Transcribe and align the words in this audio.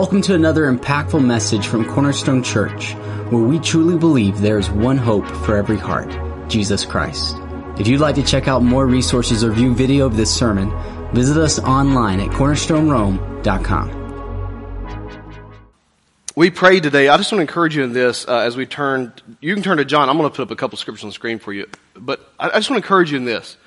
Welcome 0.00 0.22
to 0.22 0.34
another 0.34 0.62
impactful 0.72 1.22
message 1.22 1.66
from 1.66 1.84
Cornerstone 1.84 2.42
Church, 2.42 2.94
where 3.28 3.42
we 3.42 3.58
truly 3.58 3.98
believe 3.98 4.40
there 4.40 4.58
is 4.58 4.70
one 4.70 4.96
hope 4.96 5.26
for 5.26 5.58
every 5.58 5.76
heart 5.76 6.10
Jesus 6.48 6.86
Christ. 6.86 7.36
If 7.78 7.86
you'd 7.86 8.00
like 8.00 8.14
to 8.14 8.22
check 8.22 8.48
out 8.48 8.62
more 8.62 8.86
resources 8.86 9.44
or 9.44 9.52
view 9.52 9.74
video 9.74 10.06
of 10.06 10.16
this 10.16 10.34
sermon, 10.34 10.72
visit 11.12 11.36
us 11.36 11.58
online 11.58 12.18
at 12.18 12.30
cornerstonerome.com. 12.30 13.90
We 16.34 16.48
prayed 16.48 16.82
today. 16.82 17.08
I 17.08 17.18
just 17.18 17.30
want 17.30 17.40
to 17.40 17.42
encourage 17.42 17.76
you 17.76 17.84
in 17.84 17.92
this 17.92 18.26
uh, 18.26 18.38
as 18.38 18.56
we 18.56 18.64
turn. 18.64 19.12
You 19.42 19.52
can 19.52 19.62
turn 19.62 19.76
to 19.76 19.84
John. 19.84 20.08
I'm 20.08 20.16
going 20.16 20.30
to 20.30 20.34
put 20.34 20.44
up 20.44 20.50
a 20.50 20.56
couple 20.56 20.78
scriptures 20.78 21.04
on 21.04 21.10
the 21.10 21.14
screen 21.14 21.38
for 21.38 21.52
you. 21.52 21.68
But 21.94 22.26
I, 22.38 22.48
I 22.48 22.52
just 22.52 22.70
want 22.70 22.82
to 22.82 22.86
encourage 22.86 23.10
you 23.12 23.18
in 23.18 23.26
this. 23.26 23.58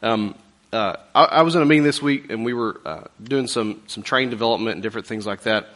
Um, 0.00 0.36
uh, 0.72 0.96
I, 1.14 1.24
I, 1.24 1.42
was 1.42 1.54
in 1.54 1.60
a 1.60 1.66
meeting 1.66 1.84
this 1.84 2.00
week, 2.00 2.30
and 2.30 2.44
we 2.44 2.54
were 2.54 2.80
uh, 2.86 3.04
doing 3.22 3.46
some 3.46 3.82
some 3.88 4.02
train 4.02 4.30
development 4.30 4.76
and 4.76 4.82
different 4.82 5.06
things 5.06 5.26
like 5.26 5.42
that. 5.42 5.66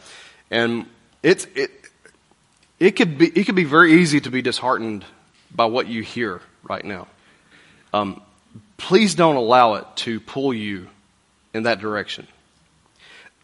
And 0.49 0.85
it's 1.23 1.45
it 1.55 1.71
it 2.79 2.91
could 2.91 3.17
be 3.17 3.27
it 3.27 3.45
could 3.45 3.55
be 3.55 3.63
very 3.63 3.93
easy 4.01 4.21
to 4.21 4.31
be 4.31 4.41
disheartened 4.41 5.05
by 5.53 5.65
what 5.65 5.87
you 5.87 6.03
hear 6.03 6.41
right 6.63 6.83
now. 6.83 7.07
Um, 7.93 8.21
please 8.77 9.15
don't 9.15 9.35
allow 9.35 9.75
it 9.75 9.85
to 9.97 10.19
pull 10.19 10.53
you 10.53 10.87
in 11.53 11.63
that 11.63 11.79
direction. 11.79 12.27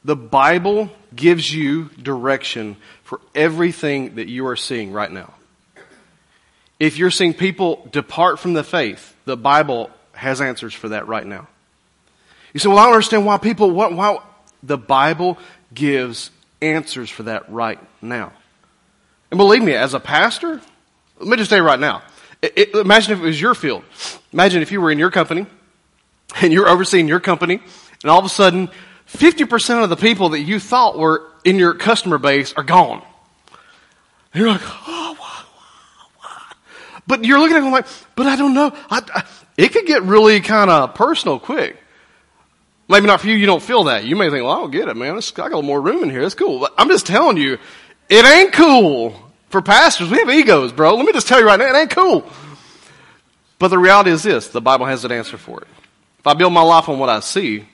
The 0.06 0.16
Bible 0.16 0.92
gives 1.16 1.54
you 1.54 1.90
direction 2.02 2.76
for 3.04 3.22
everything 3.34 4.16
that 4.16 4.28
you 4.28 4.48
are 4.48 4.58
seeing 4.58 4.92
right 4.92 5.12
now. 5.12 5.34
If 6.80 6.98
you're 6.98 7.12
seeing 7.12 7.34
people 7.34 7.88
depart 7.92 8.40
from 8.40 8.54
the 8.54 8.64
faith, 8.64 9.16
the 9.24 9.38
Bible 9.38 9.90
has 10.14 10.42
answers 10.42 10.74
for 10.74 10.90
that 10.90 11.08
right 11.08 11.26
now. 11.26 11.48
You 12.54 12.60
say, 12.60 12.68
well, 12.68 12.80
I 12.80 12.84
don't 12.86 12.94
understand 12.94 13.26
why 13.26 13.38
people, 13.38 13.72
what, 13.72 13.94
why, 13.94 14.20
the 14.62 14.78
Bible 14.78 15.38
gives 15.74 16.30
answers 16.64 17.10
for 17.10 17.24
that 17.24 17.50
right 17.50 17.80
now. 18.02 18.34
And 19.32 19.38
believe 19.38 19.62
me, 19.62 19.74
as 19.74 19.94
a 19.94 20.00
pastor, 20.00 20.62
let 21.20 21.28
me 21.28 21.38
just 21.38 21.50
say 21.50 21.60
right 21.60 21.80
now, 21.80 22.04
it, 22.42 22.74
imagine 22.74 23.14
if 23.14 23.20
it 23.20 23.24
was 23.24 23.40
your 23.40 23.56
field. 23.56 23.84
Imagine 24.32 24.62
if 24.62 24.72
you 24.72 24.82
were 24.82 24.92
in 24.92 25.00
your 25.00 25.12
company 25.12 25.46
and 26.42 26.52
you're 26.52 26.68
overseeing 26.68 27.08
your 27.08 27.20
company 27.20 27.62
and 28.02 28.12
all 28.12 28.20
of 28.20 28.26
a 28.26 28.30
sudden 28.30 28.70
50% 29.08 29.84
of 29.84 29.90
the 29.90 29.96
people 29.96 30.30
that 30.30 30.42
you 30.42 30.60
thought 30.60 30.98
were 30.98 31.24
in 31.44 31.58
your 31.58 31.74
customer 31.74 32.18
base 32.18 32.54
are 32.54 32.64
gone. 32.64 33.02
And 34.34 34.42
you're 34.42 34.52
like, 34.52 34.62
oh, 34.88 35.16
what? 35.18 35.46
But 37.06 37.26
you're 37.26 37.40
looking 37.40 37.58
at 37.58 37.62
them 37.62 37.72
like, 37.72 37.88
but 38.16 38.26
I 38.28 38.36
don't 38.36 38.54
know. 38.54 38.72
I, 38.90 39.02
I, 39.14 39.24
it 39.58 39.70
could 39.70 39.86
get 39.86 40.04
really 40.04 40.40
kind 40.42 40.70
of 40.70 40.96
personal 40.96 41.40
quick. 41.40 41.78
Maybe 42.88 43.08
not 43.08 43.22
for 43.22 43.28
you, 43.28 43.36
you 43.36 43.46
don't 43.46 43.64
feel 43.64 43.86
that. 43.86 44.06
You 44.06 44.16
may 44.16 44.30
think, 44.30 44.44
well, 44.44 44.54
I 44.54 44.60
don't 44.62 44.72
get 44.72 44.90
it, 44.90 44.98
man. 44.98 45.18
I 45.18 45.22
got 45.34 45.40
a 45.40 45.44
little 45.46 45.64
more 45.64 45.82
room 45.82 46.04
in 46.04 46.10
here. 46.10 46.22
That's 46.22 46.36
cool. 46.36 46.60
But 46.60 46.74
I'm 46.78 46.90
just 46.90 47.06
telling 47.06 47.38
you, 47.38 47.58
it 48.10 48.26
ain't 48.26 48.54
cool 48.54 49.16
for 49.50 49.62
pastors. 49.62 50.10
We 50.10 50.18
have 50.18 50.30
egos, 50.30 50.72
bro. 50.72 50.96
Let 50.96 51.06
me 51.06 51.14
just 51.14 51.28
tell 51.28 51.40
you 51.40 51.46
right 51.46 51.58
now, 51.58 51.74
it 51.74 51.80
ain't 51.80 51.92
cool. 51.92 52.26
But 53.58 53.70
the 53.70 53.80
reality 53.80 54.12
is 54.12 54.24
this 54.24 54.50
the 54.50 54.62
Bible 54.62 54.86
has 54.86 55.06
an 55.06 55.12
answer 55.12 55.38
for 55.38 55.62
it. 55.62 55.68
If 56.20 56.28
I 56.28 56.34
build 56.34 56.54
my 56.54 56.62
life 56.62 56.90
on 56.90 57.00
what 57.00 57.10
I 57.10 57.22
see, 57.22 57.66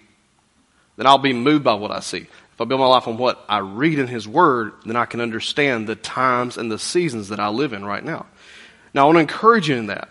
then 0.97 1.07
I'll 1.07 1.17
be 1.17 1.33
moved 1.33 1.63
by 1.63 1.73
what 1.73 1.91
I 1.91 2.01
see. 2.01 2.27
If 2.59 2.61
I 2.61 2.65
build 2.65 2.81
my 2.81 2.87
life 2.87 3.07
on 3.07 3.17
what 3.17 3.43
I 3.47 3.59
read 3.59 3.99
in 3.99 4.07
His 4.07 4.27
Word, 4.27 4.73
then 4.85 4.95
I 4.95 5.05
can 5.05 5.21
understand 5.21 5.87
the 5.87 5.95
times 5.95 6.57
and 6.57 6.71
the 6.71 6.77
seasons 6.77 7.29
that 7.29 7.39
I 7.39 7.47
live 7.47 7.73
in 7.73 7.85
right 7.85 8.03
now. 8.03 8.25
Now, 8.93 9.03
I 9.03 9.05
want 9.05 9.15
to 9.15 9.21
encourage 9.21 9.69
you 9.69 9.77
in 9.77 9.87
that. 9.87 10.09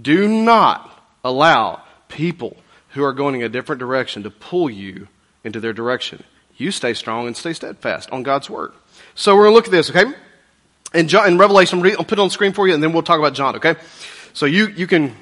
Do 0.00 0.26
not 0.26 0.90
allow 1.22 1.82
people 2.08 2.56
who 2.92 3.04
are 3.04 3.12
going 3.12 3.34
in 3.34 3.42
a 3.42 3.48
different 3.48 3.78
direction 3.78 4.22
to 4.22 4.30
pull 4.30 4.70
you 4.70 5.08
into 5.44 5.60
their 5.60 5.72
direction. 5.72 6.22
You 6.56 6.70
stay 6.70 6.94
strong 6.94 7.26
and 7.26 7.36
stay 7.36 7.52
steadfast 7.52 8.10
on 8.10 8.22
God's 8.22 8.48
Word. 8.48 8.72
So 9.14 9.34
we're 9.34 9.44
going 9.44 9.52
to 9.52 9.54
look 9.56 9.64
at 9.66 9.70
this, 9.70 9.90
okay? 9.90 10.12
In, 10.94 11.08
John, 11.08 11.26
in 11.26 11.38
Revelation, 11.38 11.84
I'll 11.84 12.04
put 12.04 12.18
it 12.18 12.20
on 12.20 12.28
the 12.28 12.32
screen 12.32 12.52
for 12.52 12.68
you 12.68 12.74
and 12.74 12.82
then 12.82 12.92
we'll 12.92 13.02
talk 13.02 13.18
about 13.18 13.34
John, 13.34 13.56
okay? 13.56 13.76
So 14.34 14.46
you, 14.46 14.68
you 14.68 14.86
can 14.86 15.14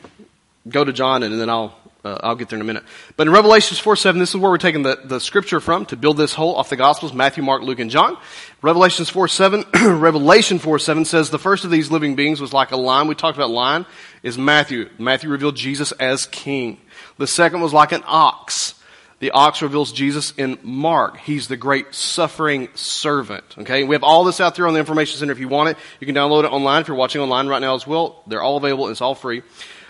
go 0.68 0.84
to 0.84 0.92
John 0.92 1.22
and 1.22 1.40
then 1.40 1.48
I'll, 1.48 1.76
uh, 2.04 2.18
I'll 2.22 2.34
get 2.34 2.48
there 2.48 2.56
in 2.56 2.60
a 2.60 2.64
minute. 2.64 2.84
But 3.16 3.26
in 3.26 3.32
Revelations 3.32 3.78
4 3.78 3.96
7, 3.96 4.18
this 4.18 4.30
is 4.30 4.36
where 4.36 4.50
we're 4.50 4.58
taking 4.58 4.82
the, 4.82 5.00
the 5.04 5.20
scripture 5.20 5.60
from 5.60 5.86
to 5.86 5.96
build 5.96 6.16
this 6.16 6.34
whole 6.34 6.56
off 6.56 6.70
the 6.70 6.76
Gospels 6.76 7.12
Matthew, 7.12 7.42
Mark, 7.42 7.62
Luke, 7.62 7.78
and 7.78 7.90
John. 7.90 8.16
Revelations 8.62 9.08
4 9.08 9.28
7, 9.28 9.64
Revelation 10.00 10.58
4 10.58 10.78
7 10.78 11.04
says 11.04 11.30
the 11.30 11.38
first 11.38 11.64
of 11.64 11.70
these 11.70 11.90
living 11.90 12.16
beings 12.16 12.40
was 12.40 12.52
like 12.52 12.72
a 12.72 12.76
lion. 12.76 13.08
We 13.08 13.14
talked 13.14 13.36
about 13.36 13.50
lion, 13.50 13.86
is 14.22 14.38
Matthew. 14.38 14.88
Matthew 14.98 15.30
revealed 15.30 15.56
Jesus 15.56 15.92
as 15.92 16.26
king. 16.26 16.80
The 17.20 17.26
second 17.26 17.60
was 17.60 17.74
like 17.74 17.92
an 17.92 18.02
ox. 18.06 18.74
The 19.18 19.32
ox 19.32 19.60
reveals 19.60 19.92
Jesus 19.92 20.32
in 20.38 20.58
Mark. 20.62 21.18
He's 21.18 21.48
the 21.48 21.56
great 21.58 21.94
suffering 21.94 22.70
servant. 22.74 23.44
Okay. 23.58 23.84
We 23.84 23.94
have 23.94 24.02
all 24.02 24.24
this 24.24 24.40
out 24.40 24.54
there 24.54 24.66
on 24.66 24.72
the 24.72 24.80
information 24.80 25.18
center. 25.18 25.30
If 25.30 25.38
you 25.38 25.48
want 25.48 25.68
it, 25.68 25.76
you 26.00 26.06
can 26.06 26.16
download 26.16 26.44
it 26.44 26.50
online. 26.50 26.80
If 26.80 26.88
you're 26.88 26.96
watching 26.96 27.20
online 27.20 27.46
right 27.46 27.60
now 27.60 27.74
as 27.74 27.86
well, 27.86 28.22
they're 28.26 28.40
all 28.40 28.56
available. 28.56 28.88
It's 28.88 29.02
all 29.02 29.14
free. 29.14 29.42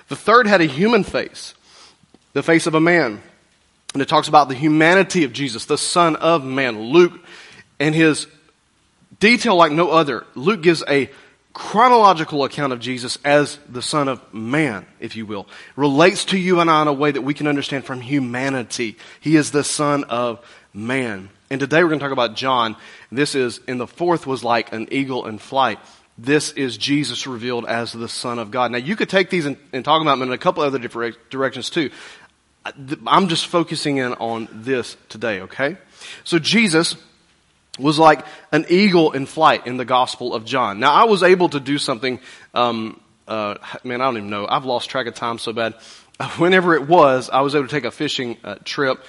The 0.08 0.16
third 0.16 0.48
had 0.48 0.60
a 0.60 0.64
human 0.64 1.04
face 1.04 1.54
the 2.32 2.42
face 2.42 2.66
of 2.66 2.74
a 2.74 2.80
man. 2.80 3.22
And 3.92 4.02
it 4.02 4.08
talks 4.08 4.26
about 4.26 4.48
the 4.48 4.56
humanity 4.56 5.22
of 5.22 5.32
Jesus, 5.32 5.66
the 5.66 5.78
Son 5.78 6.16
of 6.16 6.44
Man. 6.44 6.80
Luke, 6.80 7.12
and 7.78 7.94
his 7.94 8.26
detail 9.20 9.54
like 9.54 9.70
no 9.70 9.90
other, 9.90 10.24
Luke 10.34 10.62
gives 10.62 10.82
a 10.88 11.08
chronological 11.52 12.44
account 12.44 12.72
of 12.72 12.80
Jesus 12.80 13.18
as 13.24 13.58
the 13.68 13.82
Son 13.82 14.08
of 14.08 14.22
Man, 14.32 14.86
if 15.00 15.16
you 15.16 15.26
will, 15.26 15.46
relates 15.76 16.24
to 16.26 16.38
you 16.38 16.60
and 16.60 16.70
I 16.70 16.82
in 16.82 16.88
a 16.88 16.92
way 16.92 17.10
that 17.10 17.22
we 17.22 17.34
can 17.34 17.46
understand 17.46 17.84
from 17.84 18.00
humanity. 18.00 18.96
He 19.20 19.36
is 19.36 19.50
the 19.50 19.64
Son 19.64 20.04
of 20.04 20.40
Man. 20.72 21.30
And 21.50 21.58
today 21.60 21.82
we're 21.82 21.88
going 21.88 21.98
to 21.98 22.04
talk 22.04 22.12
about 22.12 22.36
John. 22.36 22.76
This 23.10 23.34
is, 23.34 23.60
in 23.66 23.78
the 23.78 23.86
fourth 23.86 24.26
was 24.26 24.44
like 24.44 24.72
an 24.72 24.88
eagle 24.92 25.26
in 25.26 25.38
flight. 25.38 25.80
This 26.16 26.52
is 26.52 26.76
Jesus 26.76 27.26
revealed 27.26 27.66
as 27.66 27.92
the 27.92 28.08
Son 28.08 28.38
of 28.38 28.50
God. 28.50 28.70
Now 28.70 28.78
you 28.78 28.94
could 28.94 29.08
take 29.08 29.30
these 29.30 29.46
and, 29.46 29.56
and 29.72 29.84
talk 29.84 30.02
about 30.02 30.18
them 30.18 30.28
in 30.28 30.32
a 30.32 30.38
couple 30.38 30.62
other 30.62 30.78
different 30.78 31.16
directions 31.30 31.70
too. 31.70 31.90
I'm 33.06 33.28
just 33.28 33.46
focusing 33.46 33.96
in 33.96 34.12
on 34.14 34.48
this 34.52 34.96
today, 35.08 35.40
okay? 35.40 35.78
So 36.24 36.38
Jesus 36.38 36.94
was 37.80 37.98
like 37.98 38.24
an 38.52 38.66
eagle 38.68 39.12
in 39.12 39.26
flight 39.26 39.66
in 39.66 39.76
the 39.76 39.84
Gospel 39.84 40.34
of 40.34 40.44
John. 40.44 40.80
Now, 40.80 40.92
I 40.92 41.04
was 41.04 41.22
able 41.22 41.48
to 41.50 41.60
do 41.60 41.78
something, 41.78 42.20
um, 42.54 43.00
uh, 43.26 43.56
man, 43.84 44.00
I 44.00 44.04
don't 44.04 44.16
even 44.18 44.30
know. 44.30 44.46
I've 44.48 44.64
lost 44.64 44.90
track 44.90 45.06
of 45.06 45.14
time 45.14 45.38
so 45.38 45.52
bad. 45.52 45.74
Whenever 46.36 46.74
it 46.74 46.88
was, 46.88 47.30
I 47.30 47.40
was 47.40 47.54
able 47.54 47.66
to 47.66 47.70
take 47.70 47.84
a 47.84 47.90
fishing 47.90 48.36
uh, 48.44 48.56
trip. 48.64 49.02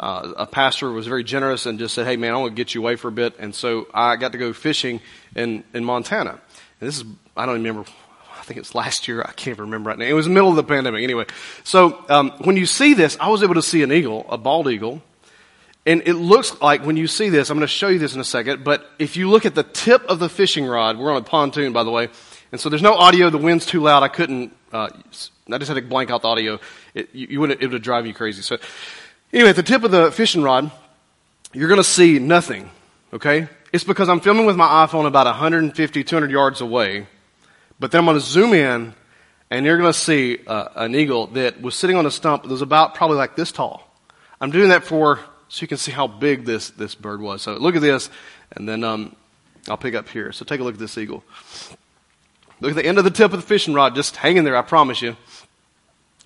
Uh, 0.00 0.32
a 0.36 0.46
pastor 0.46 0.90
was 0.90 1.06
very 1.06 1.22
generous 1.22 1.66
and 1.66 1.78
just 1.78 1.94
said, 1.94 2.06
"Hey, 2.06 2.16
man, 2.16 2.32
I 2.32 2.36
want 2.38 2.52
to 2.52 2.56
get 2.56 2.74
you 2.74 2.80
away 2.80 2.96
for 2.96 3.08
a 3.08 3.12
bit," 3.12 3.34
and 3.38 3.54
so 3.54 3.86
I 3.94 4.16
got 4.16 4.32
to 4.32 4.38
go 4.38 4.52
fishing 4.52 5.00
in 5.36 5.62
in 5.74 5.84
Montana. 5.84 6.30
And 6.30 6.88
this 6.88 6.96
is 6.96 7.04
I 7.36 7.46
don't 7.46 7.56
remember 7.56 7.84
I 8.42 8.44
think 8.44 8.58
it's 8.58 8.74
last 8.74 9.06
year. 9.06 9.22
I 9.22 9.30
can't 9.30 9.56
remember 9.56 9.90
right 9.90 9.98
now. 9.98 10.04
It 10.04 10.14
was 10.14 10.26
the 10.26 10.32
middle 10.32 10.50
of 10.50 10.56
the 10.56 10.64
pandemic. 10.64 11.04
Anyway, 11.04 11.26
so 11.62 12.04
um, 12.08 12.30
when 12.42 12.56
you 12.56 12.66
see 12.66 12.92
this, 12.92 13.16
I 13.20 13.28
was 13.28 13.44
able 13.44 13.54
to 13.54 13.62
see 13.62 13.84
an 13.84 13.92
eagle, 13.92 14.26
a 14.28 14.36
bald 14.36 14.66
eagle, 14.66 15.00
and 15.84 16.02
it 16.06 16.14
looks 16.14 16.60
like 16.60 16.84
when 16.84 16.96
you 16.96 17.06
see 17.06 17.28
this, 17.28 17.50
I'm 17.50 17.56
going 17.56 17.66
to 17.66 17.72
show 17.72 17.88
you 17.88 17.98
this 17.98 18.14
in 18.14 18.20
a 18.20 18.24
second. 18.24 18.64
But 18.64 18.88
if 18.98 19.16
you 19.16 19.28
look 19.28 19.46
at 19.46 19.54
the 19.54 19.62
tip 19.62 20.04
of 20.04 20.18
the 20.18 20.28
fishing 20.28 20.66
rod, 20.66 20.98
we're 20.98 21.10
on 21.10 21.16
a 21.16 21.24
pontoon, 21.24 21.72
by 21.72 21.84
the 21.84 21.90
way, 21.90 22.08
and 22.52 22.60
so 22.60 22.68
there's 22.68 22.82
no 22.82 22.94
audio. 22.94 23.30
The 23.30 23.38
wind's 23.38 23.66
too 23.66 23.80
loud. 23.80 24.02
I 24.02 24.08
couldn't. 24.08 24.54
Uh, 24.72 24.88
I 25.50 25.58
just 25.58 25.68
had 25.68 25.74
to 25.74 25.82
blank 25.82 26.10
out 26.10 26.22
the 26.22 26.28
audio. 26.28 26.60
It, 26.94 27.14
you, 27.14 27.26
you 27.30 27.40
wouldn't. 27.40 27.62
It 27.62 27.70
would 27.70 27.82
drive 27.82 28.06
you 28.06 28.14
crazy. 28.14 28.42
So 28.42 28.58
anyway, 29.32 29.50
at 29.50 29.56
the 29.56 29.62
tip 29.62 29.84
of 29.84 29.90
the 29.90 30.12
fishing 30.12 30.42
rod, 30.42 30.70
you're 31.52 31.68
going 31.68 31.80
to 31.80 31.84
see 31.84 32.18
nothing. 32.18 32.70
Okay, 33.12 33.48
it's 33.72 33.84
because 33.84 34.08
I'm 34.08 34.20
filming 34.20 34.46
with 34.46 34.56
my 34.56 34.86
iPhone 34.86 35.06
about 35.06 35.26
150, 35.26 36.04
200 36.04 36.30
yards 36.30 36.60
away 36.60 37.06
but 37.82 37.90
then 37.90 37.98
I'm 37.98 38.04
going 38.04 38.16
to 38.16 38.24
zoom 38.24 38.54
in, 38.54 38.94
and 39.50 39.66
you're 39.66 39.76
going 39.76 39.92
to 39.92 39.98
see 39.98 40.38
uh, 40.46 40.68
an 40.76 40.94
eagle 40.94 41.26
that 41.28 41.60
was 41.60 41.74
sitting 41.74 41.96
on 41.96 42.06
a 42.06 42.12
stump 42.12 42.44
that 42.44 42.48
was 42.48 42.62
about 42.62 42.94
probably 42.94 43.16
like 43.16 43.34
this 43.34 43.50
tall. 43.50 43.90
I'm 44.40 44.52
doing 44.52 44.68
that 44.68 44.84
for 44.84 45.18
so 45.52 45.62
you 45.62 45.68
can 45.68 45.76
see 45.76 45.92
how 45.92 46.06
big 46.06 46.46
this 46.46 46.70
this 46.70 46.94
bird 46.94 47.20
was. 47.20 47.42
So 47.42 47.52
look 47.54 47.76
at 47.76 47.82
this, 47.82 48.08
and 48.52 48.66
then 48.66 48.82
um, 48.82 49.14
I'll 49.68 49.76
pick 49.76 49.94
up 49.94 50.08
here. 50.08 50.32
So 50.32 50.44
take 50.46 50.60
a 50.60 50.64
look 50.64 50.74
at 50.74 50.80
this 50.80 50.96
eagle. 50.96 51.22
Look 52.60 52.70
at 52.70 52.76
the 52.76 52.86
end 52.86 52.96
of 52.96 53.04
the 53.04 53.10
tip 53.10 53.32
of 53.32 53.40
the 53.40 53.46
fishing 53.46 53.74
rod, 53.74 53.94
just 53.94 54.16
hanging 54.16 54.44
there. 54.44 54.56
I 54.56 54.62
promise 54.62 55.02
you. 55.02 55.16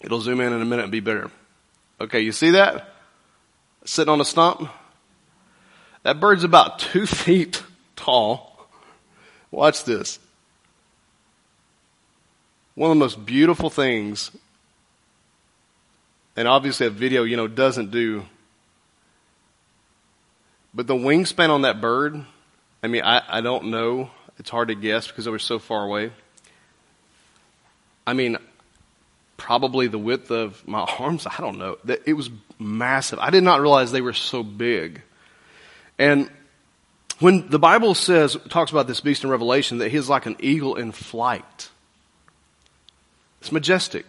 It'll 0.01 0.21
zoom 0.21 0.41
in 0.41 0.53
in 0.53 0.63
a 0.63 0.65
minute 0.65 0.85
and 0.85 0.93
be 0.93 1.01
better. 1.01 1.31
Okay, 2.01 2.21
you 2.21 2.31
see 2.31 2.51
that? 2.51 2.95
Sitting 3.85 4.13
on 4.13 4.21
a 4.21 4.25
stump. 4.25 4.69
That 6.05 6.21
bird's 6.21 6.45
about 6.45 6.79
two 6.79 7.07
feet 7.07 7.63
tall. 7.97 8.69
Watch 9.51 9.85
this 9.85 10.21
one 12.77 12.91
of 12.91 12.97
the 12.97 13.01
most 13.01 13.25
beautiful 13.27 13.71
things, 13.71 14.31
and 16.37 16.47
obviously 16.47 16.87
a 16.87 16.91
video, 16.91 17.25
you 17.25 17.37
know, 17.37 17.49
doesn't 17.49 17.91
do, 17.91 18.27
but 20.77 20.87
the 20.87 20.95
wingspan 20.95 21.49
on 21.49 21.63
that 21.63 21.81
bird, 21.81 22.23
I 22.83 22.87
mean, 22.89 23.03
I, 23.03 23.23
I 23.27 23.41
don't 23.41 23.69
know. 23.71 24.11
It's 24.39 24.51
hard 24.51 24.69
to 24.69 24.75
guess 24.75 25.09
because 25.09 25.27
it 25.27 25.31
was 25.31 25.43
so 25.43 25.59
far 25.59 25.83
away. 25.83 26.13
I 28.07 28.13
mean, 28.13 28.37
probably 29.39 29.87
the 29.87 29.99
width 29.99 30.31
of 30.31 30.69
my 30.69 30.81
arms. 30.99 31.27
I 31.27 31.41
don't 31.41 31.57
know. 31.59 31.79
It 32.05 32.13
was 32.13 32.29
massive. 32.59 33.19
I 33.19 33.31
did 33.31 33.43
not 33.43 33.63
realize 33.63 33.91
they 33.91 34.03
were 34.03 34.13
so 34.13 34.43
big. 34.43 35.01
And 35.99 36.31
when 37.21 37.49
the 37.49 37.59
Bible 37.59 37.95
says, 37.95 38.37
talks 38.51 38.71
about 38.71 38.87
this 38.87 39.01
beast 39.01 39.25
in 39.25 39.31
Revelation, 39.31 39.79
that 39.79 39.91
he 39.91 39.97
is 39.97 40.11
like 40.11 40.27
an 40.27 40.37
eagle 40.41 40.77
in 40.77 40.93
flight. 40.93 41.71
It's 43.41 43.51
majestic. 43.51 44.05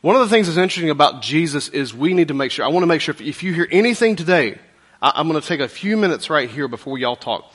One 0.00 0.14
of 0.14 0.22
the 0.22 0.28
things 0.28 0.46
that's 0.46 0.58
interesting 0.58 0.90
about 0.90 1.22
Jesus 1.22 1.68
is 1.68 1.92
we 1.92 2.14
need 2.14 2.28
to 2.28 2.34
make 2.34 2.52
sure, 2.52 2.64
I 2.64 2.68
want 2.68 2.84
to 2.84 2.88
make 2.88 3.00
sure 3.00 3.12
if, 3.14 3.20
if 3.20 3.42
you 3.42 3.52
hear 3.52 3.66
anything 3.68 4.14
today, 4.14 4.58
I, 5.02 5.12
I'm 5.16 5.28
going 5.28 5.40
to 5.40 5.46
take 5.46 5.60
a 5.60 5.68
few 5.68 5.96
minutes 5.96 6.30
right 6.30 6.48
here 6.48 6.68
before 6.68 6.96
y'all 6.96 7.16
talk, 7.16 7.52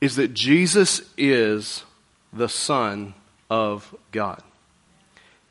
is 0.00 0.16
that 0.16 0.34
Jesus 0.34 1.02
is 1.16 1.84
the 2.32 2.48
Son 2.48 3.14
of 3.48 3.94
God. 4.12 4.42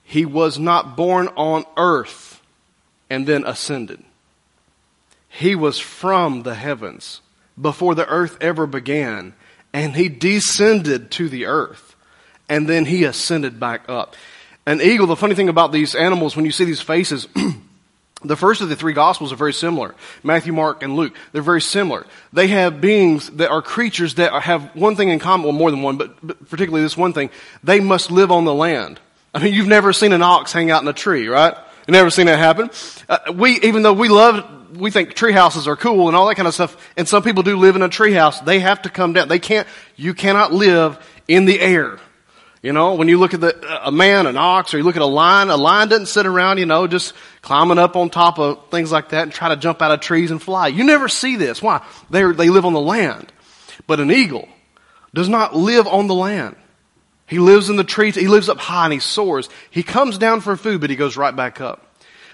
He 0.04 0.25
was 0.25 0.60
not 0.60 0.98
born 0.98 1.30
on 1.30 1.66
earth 1.78 2.42
and 3.10 3.25
then 3.25 3.46
ascended. 3.46 4.04
He 5.30 5.56
was 5.56 5.80
from 5.80 6.44
the 6.44 6.56
heavens 6.56 7.22
before 7.60 7.94
the 7.94 8.07
earth 8.07 8.38
ever 8.42 8.66
began, 8.66 9.34
and 9.72 9.96
he 9.96 10.10
descended 10.10 11.12
to 11.12 11.30
the 11.30 11.46
earth, 11.46 11.96
and 12.48 12.68
then 12.68 12.86
he 12.86 13.04
ascended 13.04 13.60
back 13.60 13.88
up. 13.88 14.16
An 14.66 14.81
eagle, 14.81 15.07
the 15.07 15.16
funny 15.16 15.36
thing 15.36 15.50
about 15.50 15.72
these 15.72 15.94
animals, 15.94 16.36
when 16.36 16.46
you 16.46 16.51
see 16.51 16.66
these 16.66 16.81
faces, 16.81 17.28
the 18.24 18.36
first 18.36 18.62
of 18.62 18.69
the 18.69 18.75
three 18.75 18.94
gospels 18.94 19.31
are 19.31 19.38
very 19.38 19.54
similar. 19.54 19.95
Matthew, 20.24 20.51
Mark, 20.51 20.83
and 20.83 20.95
Luke. 20.95 21.16
They're 21.31 21.42
very 21.42 21.62
similar. 21.62 22.06
They 22.33 22.48
have 22.48 22.81
beings 22.81 23.30
that 23.31 23.50
are 23.50 23.62
creatures 23.62 24.16
that 24.16 24.44
have 24.44 24.75
one 24.75 24.95
thing 24.95 25.10
in 25.10 25.19
common, 25.19 25.45
well 25.45 25.54
more 25.54 25.71
than 25.71 25.81
one, 25.81 25.98
but, 25.98 26.50
particularly 26.50 26.83
this 26.83 26.98
one 26.98 27.13
thing. 27.13 27.30
They 27.63 27.80
must 27.80 28.12
live 28.12 28.31
on 28.31 28.45
the 28.45 28.54
land. 28.54 29.00
I 29.33 29.42
mean, 29.44 29.54
you've 29.54 29.68
never 29.68 29.94
seen 29.94 30.12
an 30.12 30.21
ox 30.21 30.51
hang 30.51 30.69
out 30.71 30.81
in 30.81 30.88
a 30.88 30.94
tree, 30.94 31.27
right? 31.27 31.56
You've 31.88 31.94
never 31.94 32.10
seen 32.10 32.25
that 32.25 32.39
happen. 32.39 32.69
Uh, 33.07 33.33
we, 33.33 33.60
even 33.62 33.83
though 33.83 33.94
we 33.94 34.10
love 34.10 34.57
we 34.75 34.92
think 34.92 35.13
tree 35.13 35.31
houses 35.31 35.68
are 35.68 35.75
cool 35.75 36.07
and 36.07 36.15
all 36.15 36.27
that 36.27 36.36
kind 36.36 36.48
of 36.48 36.54
stuff. 36.54 36.77
And 36.98 37.07
some 37.07 37.24
people 37.24 37.44
do 37.44 37.57
live 37.57 37.75
in 37.75 37.81
a 37.81 37.89
tree 37.89 38.13
house. 38.13 38.39
They 38.42 38.60
have 38.60 38.83
to 38.83 38.89
come 38.89 39.13
down. 39.13 39.27
They 39.27 39.39
can't, 39.39 39.68
you 39.95 40.13
cannot 40.13 40.54
live 40.54 41.00
in 41.27 41.45
the 41.45 41.60
air. 41.60 42.00
You 42.61 42.73
know, 42.73 42.95
when 42.95 43.07
you 43.07 43.17
look 43.17 43.33
at 43.33 43.39
the, 43.39 43.88
a 43.88 43.91
man, 43.91 44.27
an 44.27 44.35
ox, 44.35 44.73
or 44.73 44.77
you 44.77 44.83
look 44.83 44.97
at 44.97 45.01
a 45.01 45.06
lion, 45.06 45.50
a 45.50 45.56
lion 45.56 45.88
doesn't 45.88 46.07
sit 46.07 46.25
around, 46.25 46.57
you 46.57 46.65
know, 46.65 46.88
just 46.88 47.13
climbing 47.41 47.77
up 47.77 47.95
on 47.95 48.09
top 48.09 48.38
of 48.38 48.69
things 48.69 48.91
like 48.91 49.09
that 49.09 49.23
and 49.23 49.31
try 49.31 49.50
to 49.50 49.56
jump 49.56 49.81
out 49.81 49.91
of 49.91 50.01
trees 50.01 50.29
and 50.29 50.41
fly. 50.41 50.67
You 50.67 50.83
never 50.83 51.07
see 51.07 51.38
this. 51.38 51.61
Why? 51.61 51.85
they 52.09 52.23
they 52.33 52.50
live 52.50 52.65
on 52.65 52.73
the 52.73 52.81
land. 52.81 53.31
But 53.88 54.01
an 54.01 54.11
eagle 54.11 54.50
does 55.13 55.29
not 55.29 55.56
live 55.56 55.88
on 55.88 56.07
the 56.07 56.13
land. 56.13 56.57
He 57.27 57.39
lives 57.39 57.69
in 57.69 57.77
the 57.77 57.83
trees. 57.83 58.15
He 58.15 58.27
lives 58.27 58.50
up 58.50 58.57
high 58.57 58.85
and 58.85 58.94
he 58.94 59.00
soars. 59.00 59.47
He 59.69 59.83
comes 59.83 60.17
down 60.17 60.41
for 60.41 60.57
food, 60.57 60.81
but 60.81 60.89
he 60.89 60.95
goes 60.95 61.15
right 61.15 61.35
back 61.35 61.62
up. 61.62 61.85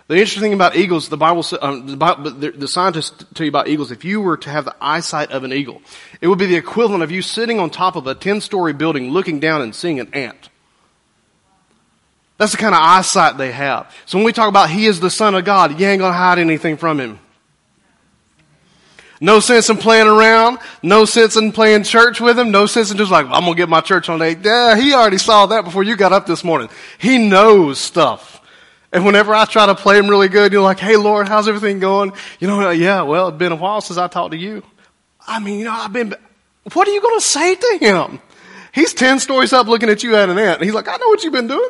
The 0.07 0.16
interesting 0.16 0.44
thing 0.44 0.54
about 0.54 0.75
eagles, 0.75 1.10
the 1.10 1.18
Bible, 1.18 1.44
um, 1.62 1.88
the, 1.88 2.54
the 2.56 2.68
scientists 2.68 3.25
tell 3.34 3.44
you 3.44 3.50
about 3.50 3.68
eagles, 3.68 3.90
if 3.92 4.06
you 4.06 4.22
were 4.22 4.38
to 4.38 4.50
have 4.52 4.66
the 4.66 4.75
eyesight 4.80 5.31
of 5.31 5.44
an 5.44 5.52
eagle, 5.52 5.81
it 6.22 6.28
would 6.28 6.38
be 6.38 6.46
the 6.46 6.56
equivalent 6.56 7.02
of 7.02 7.10
you 7.10 7.24
sitting 7.24 7.60
on 7.60 7.72
top 7.72 7.96
of 7.96 8.06
a 8.06 8.13
10 8.13 8.42
story 8.42 8.72
building 8.72 9.10
looking 9.10 9.40
down 9.40 9.63
and 9.63 9.74
seeing 9.74 10.00
an 10.00 10.13
ant. 10.13 10.50
That's 12.38 12.52
the 12.52 12.60
kind 12.60 12.75
of 12.75 12.81
eyesight 12.81 13.38
they 13.38 13.52
have. 13.52 13.96
So 14.06 14.18
when 14.19 14.25
we 14.25 14.34
talk 14.34 14.50
about 14.50 14.69
he 14.69 14.86
is 14.86 15.00
the 15.00 15.10
son 15.10 15.34
of 15.34 15.44
God, 15.44 15.80
you 15.80 15.88
ain't 15.88 16.02
gonna 16.02 16.13
hide 16.13 16.38
anything 16.38 16.78
from 16.78 17.00
him. 17.00 17.19
No 19.22 19.40
sense 19.40 19.69
in 19.69 19.78
playing 19.78 20.07
around. 20.07 20.60
No 20.84 21.06
sense 21.06 21.38
in 21.38 21.52
playing 21.52 21.84
church 21.84 22.19
with 22.19 22.38
him. 22.38 22.52
No 22.52 22.66
sense 22.66 22.92
in 22.92 22.98
just 22.98 23.12
like, 23.12 23.25
I'm 23.25 23.46
gonna 23.46 23.56
get 23.56 23.69
my 23.69 23.81
church 23.81 24.10
on 24.10 24.19
day. 24.19 24.36
Yeah, 24.40 24.75
he 24.75 24.94
already 24.94 25.18
saw 25.18 25.46
that 25.48 25.63
before 25.63 25.84
you 25.84 25.96
got 25.96 26.12
up 26.12 26.25
this 26.25 26.44
morning. 26.44 26.69
He 26.98 27.18
knows 27.18 27.80
stuff. 27.80 28.35
And 28.95 29.06
whenever 29.06 29.36
I 29.36 29.44
try 29.44 29.65
to 29.65 29.75
play 29.75 29.97
him 29.97 30.07
really 30.07 30.30
good, 30.30 30.53
you're 30.53 30.62
like, 30.62 30.80
hey 30.80 30.95
Lord, 30.95 31.27
how's 31.27 31.50
everything 31.50 31.80
going? 31.80 32.13
You 32.39 32.47
know, 32.47 32.69
yeah, 32.69 33.01
well, 33.01 33.27
it's 33.27 33.38
been 33.38 33.51
a 33.51 33.57
while 33.57 33.81
since 33.81 34.00
I 34.00 34.07
talked 34.07 34.31
to 34.31 34.38
you. 34.38 34.63
I 35.27 35.39
mean, 35.39 35.59
you 35.59 35.65
know, 35.65 35.74
I've 35.74 35.92
been, 35.92 36.15
what 36.71 36.88
are 36.88 36.92
you 36.92 37.01
going 37.01 37.19
to 37.19 37.25
say 37.25 37.56
to 37.56 37.77
him? 37.81 38.21
He's 38.74 38.94
10 38.94 39.19
stories 39.19 39.51
up 39.51 39.68
looking 39.68 39.89
at 39.89 40.01
you 40.01 40.15
at 40.15 40.30
an 40.30 40.38
ant. 40.38 40.59
And 40.59 40.63
he's 40.63 40.74
like, 40.74 40.88
I 40.88 40.95
know 40.95 41.09
what 41.09 41.25
you've 41.25 41.33
been 41.33 41.50
doing. 41.50 41.69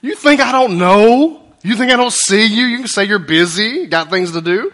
You 0.00 0.16
think 0.16 0.40
I 0.40 0.50
don't 0.50 0.76
know? 0.76 1.40
You 1.62 1.76
think 1.76 1.92
I 1.92 1.96
don't 1.96 2.12
see 2.12 2.46
you? 2.46 2.64
You 2.64 2.78
can 2.78 2.88
say 2.88 3.04
you're 3.04 3.20
busy, 3.20 3.86
got 3.86 4.10
things 4.10 4.32
to 4.32 4.40
do. 4.40 4.72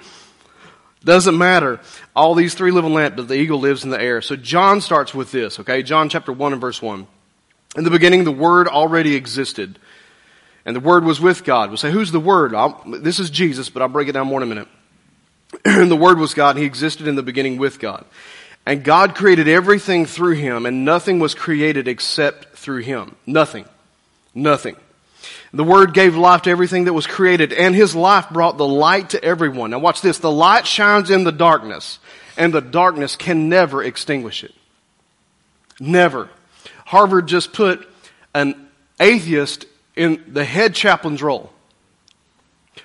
Doesn't 1.04 1.36
matter. 1.36 1.78
All 2.16 2.34
these 2.34 2.54
three 2.54 2.70
live 2.70 2.86
on 2.86 2.94
land, 2.94 3.16
but 3.16 3.28
the 3.28 3.34
eagle 3.34 3.60
lives 3.60 3.84
in 3.84 3.90
the 3.90 4.00
air. 4.00 4.22
So 4.22 4.34
John 4.34 4.80
starts 4.80 5.14
with 5.14 5.30
this, 5.30 5.60
okay? 5.60 5.82
John 5.82 6.08
chapter 6.08 6.32
1 6.32 6.52
and 6.52 6.60
verse 6.60 6.80
1. 6.80 7.06
In 7.76 7.84
the 7.84 7.90
beginning, 7.90 8.24
the 8.24 8.32
Word 8.32 8.66
already 8.66 9.14
existed. 9.14 9.78
And 10.64 10.76
the 10.76 10.80
Word 10.80 11.04
was 11.04 11.20
with 11.20 11.44
God. 11.44 11.70
We'll 11.70 11.76
say, 11.76 11.90
who's 11.90 12.12
the 12.12 12.20
Word? 12.20 12.54
I'll, 12.54 12.82
this 12.86 13.18
is 13.18 13.30
Jesus, 13.30 13.68
but 13.68 13.82
I'll 13.82 13.88
break 13.88 14.08
it 14.08 14.12
down 14.12 14.28
more 14.28 14.40
in 14.40 14.44
a 14.44 14.54
minute. 14.54 14.68
and 15.64 15.90
the 15.90 15.96
Word 15.96 16.18
was 16.18 16.34
God, 16.34 16.50
and 16.50 16.60
He 16.60 16.64
existed 16.64 17.08
in 17.08 17.16
the 17.16 17.22
beginning 17.22 17.58
with 17.58 17.80
God. 17.80 18.04
And 18.64 18.84
God 18.84 19.16
created 19.16 19.48
everything 19.48 20.06
through 20.06 20.34
Him, 20.34 20.66
and 20.66 20.84
nothing 20.84 21.18
was 21.18 21.34
created 21.34 21.88
except 21.88 22.56
through 22.56 22.82
Him. 22.82 23.16
Nothing. 23.26 23.64
Nothing. 24.34 24.76
The 25.52 25.64
Word 25.64 25.94
gave 25.94 26.16
life 26.16 26.42
to 26.42 26.50
everything 26.50 26.84
that 26.84 26.92
was 26.92 27.06
created, 27.06 27.52
and 27.52 27.74
His 27.74 27.96
life 27.96 28.30
brought 28.30 28.56
the 28.56 28.66
light 28.66 29.10
to 29.10 29.22
everyone. 29.22 29.70
Now 29.70 29.80
watch 29.80 30.00
this. 30.00 30.18
The 30.18 30.30
light 30.30 30.66
shines 30.66 31.10
in 31.10 31.24
the 31.24 31.32
darkness, 31.32 31.98
and 32.36 32.54
the 32.54 32.60
darkness 32.60 33.16
can 33.16 33.48
never 33.48 33.82
extinguish 33.82 34.44
it. 34.44 34.54
Never. 35.80 36.30
Harvard 36.86 37.26
just 37.26 37.52
put 37.52 37.88
an 38.34 38.68
atheist 39.00 39.66
in 39.96 40.22
the 40.28 40.44
head 40.44 40.74
chaplain's 40.74 41.22
role. 41.22 41.52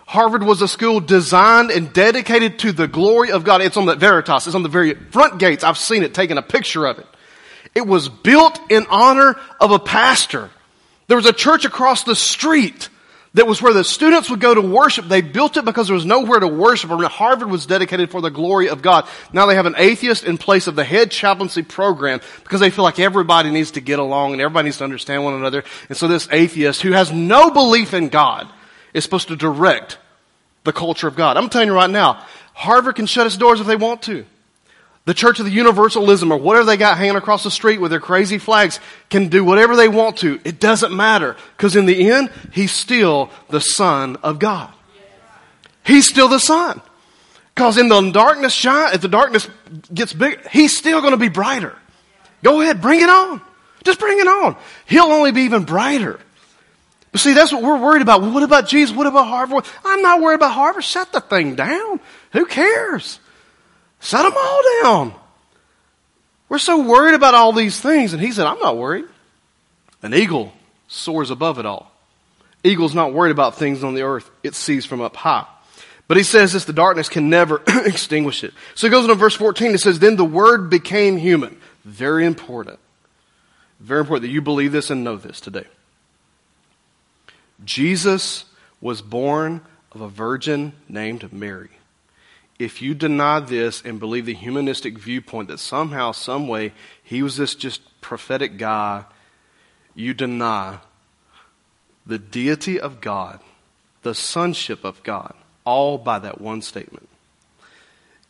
Harvard 0.06 0.44
was 0.44 0.62
a 0.62 0.68
school 0.68 1.00
designed 1.00 1.71
and 1.71 1.94
dedicated 1.94 2.59
to 2.59 2.71
the 2.71 2.88
glory 2.88 3.31
of 3.31 3.44
God. 3.44 3.62
It's 3.62 3.77
on 3.77 3.86
the 3.86 3.95
Veritas. 3.95 4.48
It's 4.48 4.56
on 4.56 4.63
the 4.63 4.69
very 4.69 4.94
front 4.94 5.39
gates. 5.39 5.63
I've 5.63 5.77
seen 5.77 6.04
it, 6.04 6.13
taken 6.13 6.38
a 6.38 6.42
picture 6.42 6.86
of 6.86 7.00
it. 7.00 7.07
It 7.75 7.86
was 7.86 8.09
built 8.09 8.59
in 8.69 8.86
honor 8.89 9.38
of 9.59 9.71
a 9.71 9.80
pastor. 9.80 10.50
There 11.07 11.18
was 11.18 11.25
a 11.25 11.33
church 11.33 11.63
across 11.63 12.04
the 12.04 12.15
street 12.15 12.89
that 13.34 13.48
was 13.48 13.62
where 13.62 13.74
the 13.74 13.84
students 13.84 14.30
would 14.30 14.40
go 14.40 14.54
to 14.54 14.62
worship. 14.62 15.08
They 15.08 15.22
built 15.22 15.58
it 15.58 15.66
because 15.66 15.88
there 15.88 15.96
was 15.96 16.06
nowhere 16.06 16.40
to 16.40 16.48
worship. 16.48 16.90
And 16.90 17.04
Harvard 17.06 17.50
was 17.50 17.66
dedicated 17.66 18.10
for 18.10 18.22
the 18.22 18.32
glory 18.32 18.70
of 18.70 18.82
God. 18.82 19.08
Now 19.34 19.46
they 19.46 19.56
have 19.56 19.66
an 19.66 19.76
atheist 19.78 20.24
in 20.24 20.38
place 20.38 20.68
of 20.68 20.76
the 20.76 20.84
head 20.84 21.12
chaplaincy 21.12 21.62
program 21.62 22.22
because 22.44 22.60
they 22.60 22.70
feel 22.70 22.84
like 22.84 23.00
everybody 23.00 23.52
needs 23.52 23.72
to 23.72 23.82
get 23.82 24.00
along 24.00 24.34
and 24.34 24.42
everybody 24.42 24.66
needs 24.66 24.78
to 24.78 24.84
understand 24.84 25.24
one 25.24 25.34
another. 25.34 25.64
And 25.90 25.98
so 25.98 26.08
this 26.08 26.28
atheist 26.32 26.82
who 26.82 26.94
has 26.94 27.12
no 27.12 27.52
belief 27.52 27.94
in 27.94 28.10
God 28.10 28.48
is 28.94 29.04
supposed 29.04 29.28
to 29.28 29.36
direct 29.36 29.98
the 30.64 30.74
culture 30.74 31.08
of 31.08 31.16
God. 31.16 31.38
I'm 31.38 31.50
telling 31.50 31.68
you 31.68 31.74
right 31.74 31.90
now, 31.90 32.26
Harvard 32.54 32.96
can 32.96 33.06
shut 33.06 33.28
its 33.28 33.38
doors 33.38 33.60
if 33.60 33.68
they 33.68 33.76
want 33.76 34.02
to. 34.04 34.26
The 35.07 35.14
Church 35.14 35.40
of 35.40 35.45
the 35.45 35.52
Universalism 35.52 36.33
or 36.33 36.37
whatever 36.37 36.66
they 36.66 36.76
got 36.76 36.97
hanging 36.97 37.16
across 37.16 37.45
the 37.45 37.49
street 37.49 37.80
with 37.80 37.92
their 37.92 37.99
crazy 38.02 38.40
flags 38.40 38.81
can 39.09 39.30
do 39.30 39.42
whatever 39.42 39.78
they 39.78 39.87
want 39.87 40.18
to. 40.18 40.37
It 40.44 40.59
doesn't 40.59 40.94
matter. 40.94 41.37
Because 41.56 41.78
in 41.78 41.85
the 41.85 42.11
end, 42.11 42.30
He's 42.52 42.73
still 42.73 43.31
the 43.47 43.61
Son 43.61 44.18
of 44.18 44.37
God. 44.37 44.69
He's 45.85 46.09
still 46.09 46.28
the 46.28 46.42
Son. 46.42 46.81
Because 47.56 47.78
in 47.78 47.87
the 47.87 48.11
darkness 48.11 48.52
shine, 48.52 48.94
if 48.94 48.99
the 48.99 49.07
darkness 49.07 49.47
gets 49.94 50.11
big, 50.11 50.45
He's 50.49 50.78
still 50.78 50.99
going 50.99 51.14
to 51.14 51.18
be 51.18 51.30
brighter. 51.30 51.73
Go 52.44 52.59
ahead, 52.59 52.81
bring 52.81 52.99
it 52.99 53.09
on. 53.09 53.40
Just 53.85 53.99
bring 53.99 54.19
it 54.19 54.28
on. 54.28 54.57
He'll 54.87 55.04
only 55.04 55.31
be 55.31 55.44
even 55.44 55.64
brighter. 55.64 56.19
But 57.14 57.21
see, 57.21 57.33
that's 57.33 57.54
what 57.54 57.64
we're 57.64 57.80
worried 57.80 58.02
about. 58.02 58.23
What 58.23 58.44
about 58.44 58.68
Jesus? 58.68 58.94
What 58.94 59.07
about 59.07 59.28
Harvard? 59.28 59.64
I'm 59.85 60.02
not 60.02 60.19
worried 60.19 60.35
about 60.35 60.52
Harvard. 60.52 60.83
Shut 60.83 61.14
the 61.14 61.21
thing 61.21 61.56
down. 61.56 62.02
Who 62.33 62.45
cares? 62.45 63.21
Set 63.99 64.23
them 64.23 64.33
all 64.35 64.61
down. 64.83 65.13
We're 66.49 66.59
so 66.59 66.87
worried 66.87 67.16
about 67.16 67.33
all 67.33 67.51
these 67.51 67.80
things. 67.80 68.13
And 68.13 68.21
he 68.21 68.31
said, 68.31 68.45
I'm 68.45 68.59
not 68.59 68.77
worried. 68.77 69.06
An 70.01 70.13
eagle 70.13 70.54
soars 70.87 71.31
above 71.31 71.59
it 71.59 71.66
all. 71.66 71.92
Eagle's 72.63 72.95
not 72.95 73.13
worried 73.13 73.31
about 73.31 73.56
things 73.56 73.83
on 73.83 73.94
the 73.94 74.04
earth. 74.04 74.30
It 74.44 74.56
sees 74.56 74.85
from 74.85 75.01
up 75.01 75.16
high. 75.16 75.45
But 76.07 76.18
he 76.18 76.23
says 76.23 76.54
this, 76.54 76.66
the 76.66 76.73
darkness 76.73 77.09
can 77.09 77.30
never 77.30 77.61
extinguish 77.68 78.44
it. 78.44 78.54
So 78.75 78.87
he 78.87 78.92
goes 78.92 79.04
into 79.04 79.16
verse 79.16 79.35
14. 79.35 79.71
It 79.73 79.80
says, 79.80 79.99
then 79.99 80.16
the 80.16 80.23
word 80.23 80.69
became 80.69 81.18
human. 81.18 81.59
Very 81.83 82.25
important. 82.25 82.80
Very 83.80 84.01
important 84.01 84.23
that 84.23 84.33
you 84.33 84.42
believe 84.42 84.71
this 84.71 84.89
and 84.89 85.04
know 85.04 85.18
this 85.18 85.42
today. 85.42 85.66
Jesus 87.63 88.45
was 88.80 89.01
born 89.01 89.61
of 89.92 90.01
a 90.01 90.07
virgin 90.07 90.73
named 90.87 91.31
Mary 91.33 91.77
if 92.59 92.81
you 92.81 92.94
deny 92.94 93.40
this 93.40 93.81
and 93.83 93.99
believe 93.99 94.26
the 94.26 94.33
humanistic 94.33 94.97
viewpoint 94.97 95.47
that 95.49 95.59
somehow, 95.59 96.11
some 96.11 96.47
way, 96.47 96.73
he 97.04 97.21
was 97.21 97.37
this 97.37 97.54
just 97.54 97.81
prophetic 98.02 98.57
guy, 98.57 99.06
you 99.94 100.14
deny 100.14 100.80
the 102.06 102.18
deity 102.18 102.80
of 102.80 103.02
God, 103.02 103.40
the 104.02 104.16
sonship 104.16 104.83
of 104.83 105.04
God, 105.04 105.33
all 105.66 105.97
by 105.97 106.19
that 106.19 106.42
one 106.42 106.61
statement. 106.61 107.07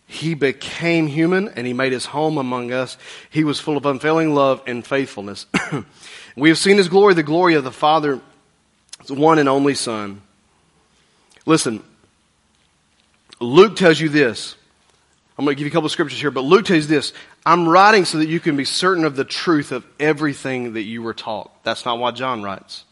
He 0.07 0.34
became 0.34 1.07
human 1.07 1.50
and 1.50 1.67
he 1.67 1.74
made 1.74 1.91
his 1.91 2.05
home 2.05 2.38
among 2.38 2.72
us. 2.72 2.98
He 3.29 3.43
was 3.43 3.60
full 3.60 3.75
of 3.75 3.86
unfailing 3.86 4.34
love 4.34 4.62
and 4.65 4.86
faithfulness. 4.86 5.46
we 6.36 6.50
have 6.50 6.57
seen 6.57 6.77
his 6.77 6.88
glory, 6.88 7.13
the 7.13 7.24
glory 7.24 7.55
of 7.55 7.65
the 7.65 7.72
Father, 7.72 8.22
one 9.10 9.38
and 9.38 9.50
only 9.50 9.75
Son. 9.75 10.22
Listen, 11.46 11.84
Luke 13.39 13.75
tells 13.75 14.00
you 14.00 14.10
this. 14.10 14.56
I'm 15.38 15.46
going 15.46 15.56
to 15.56 15.60
give 15.60 15.67
you 15.67 15.72
a 15.72 15.74
couple 15.74 15.86
of 15.86 15.91
scriptures 15.91 16.20
here, 16.20 16.32
but 16.32 16.41
Luke 16.41 16.65
tells 16.65 16.88
this. 16.88 17.13
I'm 17.46 17.70
writing 17.70 18.06
so 18.06 18.17
that 18.17 18.27
you 18.27 18.39
can 18.39 18.58
be 18.58 18.65
certain 18.65 19.06
of 19.06 19.15
the 19.15 19.24
truth 19.24 19.72
of 19.72 19.86
everything 20.00 20.74
that 20.74 20.84
you 20.84 21.03
were 21.03 21.13
taught. 21.13 21.63
That's 21.63 21.86
not 21.86 22.00
why 22.00 22.12
John 22.12 22.41
writes. 22.41 22.86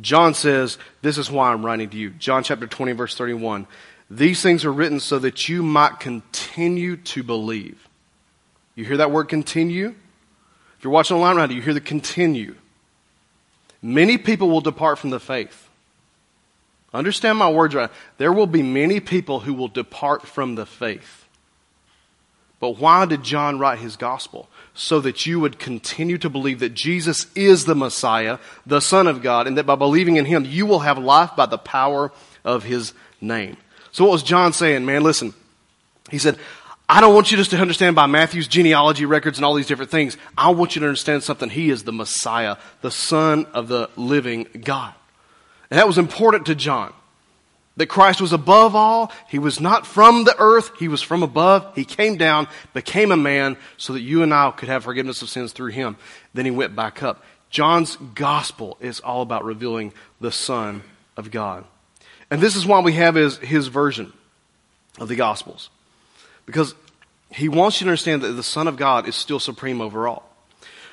John 0.00 0.34
says, 0.34 0.78
this 1.02 1.18
is 1.18 1.30
why 1.30 1.52
I'm 1.52 1.64
writing 1.64 1.88
to 1.90 1.96
you. 1.96 2.10
John 2.10 2.42
chapter 2.42 2.66
20 2.66 2.92
verse 2.92 3.14
31. 3.14 3.66
These 4.10 4.42
things 4.42 4.64
are 4.64 4.72
written 4.72 4.98
so 4.98 5.20
that 5.20 5.48
you 5.48 5.62
might 5.62 6.00
continue 6.00 6.96
to 6.96 7.22
believe. 7.22 7.88
You 8.74 8.84
hear 8.84 8.96
that 8.96 9.12
word 9.12 9.28
continue? 9.28 9.94
If 10.78 10.84
you're 10.84 10.92
watching 10.92 11.16
online 11.16 11.36
right 11.36 11.48
now, 11.48 11.54
you 11.54 11.62
hear 11.62 11.74
the 11.74 11.80
continue. 11.80 12.56
Many 13.82 14.18
people 14.18 14.50
will 14.50 14.60
depart 14.60 14.98
from 14.98 15.10
the 15.10 15.20
faith. 15.20 15.69
Understand 16.92 17.38
my 17.38 17.50
words 17.50 17.74
right. 17.74 17.90
There 18.18 18.32
will 18.32 18.46
be 18.46 18.62
many 18.62 19.00
people 19.00 19.40
who 19.40 19.54
will 19.54 19.68
depart 19.68 20.26
from 20.26 20.54
the 20.54 20.66
faith. 20.66 21.26
But 22.58 22.78
why 22.78 23.06
did 23.06 23.22
John 23.22 23.58
write 23.58 23.78
his 23.78 23.96
gospel? 23.96 24.48
So 24.74 25.00
that 25.00 25.24
you 25.24 25.40
would 25.40 25.58
continue 25.58 26.18
to 26.18 26.28
believe 26.28 26.60
that 26.60 26.74
Jesus 26.74 27.26
is 27.34 27.64
the 27.64 27.74
Messiah, 27.74 28.38
the 28.66 28.80
Son 28.80 29.06
of 29.06 29.22
God, 29.22 29.46
and 29.46 29.56
that 29.56 29.66
by 29.66 29.76
believing 29.76 30.16
in 30.16 30.24
him, 30.24 30.44
you 30.44 30.66
will 30.66 30.80
have 30.80 30.98
life 30.98 31.30
by 31.36 31.46
the 31.46 31.58
power 31.58 32.12
of 32.44 32.64
his 32.64 32.92
name. 33.20 33.56
So 33.92 34.04
what 34.04 34.12
was 34.12 34.22
John 34.22 34.52
saying, 34.52 34.84
man? 34.84 35.02
Listen. 35.02 35.32
He 36.10 36.18
said, 36.18 36.38
I 36.88 37.00
don't 37.00 37.14
want 37.14 37.30
you 37.30 37.36
just 37.36 37.52
to 37.52 37.56
understand 37.56 37.94
by 37.94 38.06
Matthew's 38.06 38.48
genealogy 38.48 39.04
records 39.04 39.38
and 39.38 39.44
all 39.44 39.54
these 39.54 39.68
different 39.68 39.92
things. 39.92 40.16
I 40.36 40.50
want 40.50 40.74
you 40.74 40.80
to 40.80 40.86
understand 40.86 41.22
something. 41.22 41.48
He 41.48 41.70
is 41.70 41.84
the 41.84 41.92
Messiah, 41.92 42.56
the 42.80 42.90
Son 42.90 43.46
of 43.54 43.68
the 43.68 43.88
living 43.96 44.48
God. 44.60 44.92
And 45.70 45.78
that 45.78 45.86
was 45.86 45.98
important 45.98 46.46
to 46.46 46.54
John. 46.54 46.92
That 47.76 47.86
Christ 47.86 48.20
was 48.20 48.32
above 48.32 48.74
all. 48.74 49.12
He 49.28 49.38
was 49.38 49.60
not 49.60 49.86
from 49.86 50.24
the 50.24 50.34
earth. 50.38 50.72
He 50.78 50.88
was 50.88 51.00
from 51.00 51.22
above. 51.22 51.74
He 51.74 51.84
came 51.84 52.16
down, 52.16 52.48
became 52.74 53.12
a 53.12 53.16
man 53.16 53.56
so 53.76 53.92
that 53.92 54.00
you 54.00 54.22
and 54.22 54.34
I 54.34 54.50
could 54.50 54.68
have 54.68 54.84
forgiveness 54.84 55.22
of 55.22 55.30
sins 55.30 55.52
through 55.52 55.70
him. 55.70 55.96
Then 56.34 56.44
he 56.44 56.50
went 56.50 56.76
back 56.76 57.02
up. 57.02 57.24
John's 57.48 57.96
gospel 58.14 58.76
is 58.80 59.00
all 59.00 59.22
about 59.22 59.44
revealing 59.44 59.92
the 60.20 60.32
Son 60.32 60.82
of 61.16 61.30
God. 61.30 61.64
And 62.30 62.40
this 62.40 62.54
is 62.54 62.66
why 62.66 62.80
we 62.80 62.92
have 62.94 63.14
his, 63.14 63.38
his 63.38 63.68
version 63.68 64.12
of 64.98 65.08
the 65.08 65.16
gospels. 65.16 65.70
Because 66.46 66.74
he 67.30 67.48
wants 67.48 67.80
you 67.80 67.86
to 67.86 67.90
understand 67.90 68.22
that 68.22 68.32
the 68.32 68.42
Son 68.42 68.68
of 68.68 68.76
God 68.76 69.08
is 69.08 69.16
still 69.16 69.40
supreme 69.40 69.80
over 69.80 70.06
all. 70.06 70.28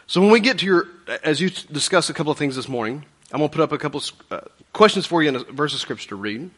So 0.06 0.22
when 0.22 0.32
we 0.32 0.40
get 0.40 0.60
to 0.60 0.66
your, 0.66 0.88
as 1.24 1.42
you 1.42 1.50
discuss 1.50 2.10
a 2.10 2.14
couple 2.14 2.32
of 2.32 2.38
things 2.38 2.56
this 2.56 2.70
morning, 2.70 3.04
I'm 3.32 3.40
going 3.40 3.50
to 3.50 3.56
put 3.56 3.64
up 3.64 3.72
a 3.72 3.78
couple 3.78 4.00
of 4.00 4.12
uh, 4.32 4.42
questions 4.78 5.08
for 5.08 5.24
you 5.24 5.30
in 5.30 5.36
a 5.36 5.40
verse 5.40 5.74
of 5.74 5.80
scripture 5.80 6.10
to 6.10 6.16
read. 6.16 6.52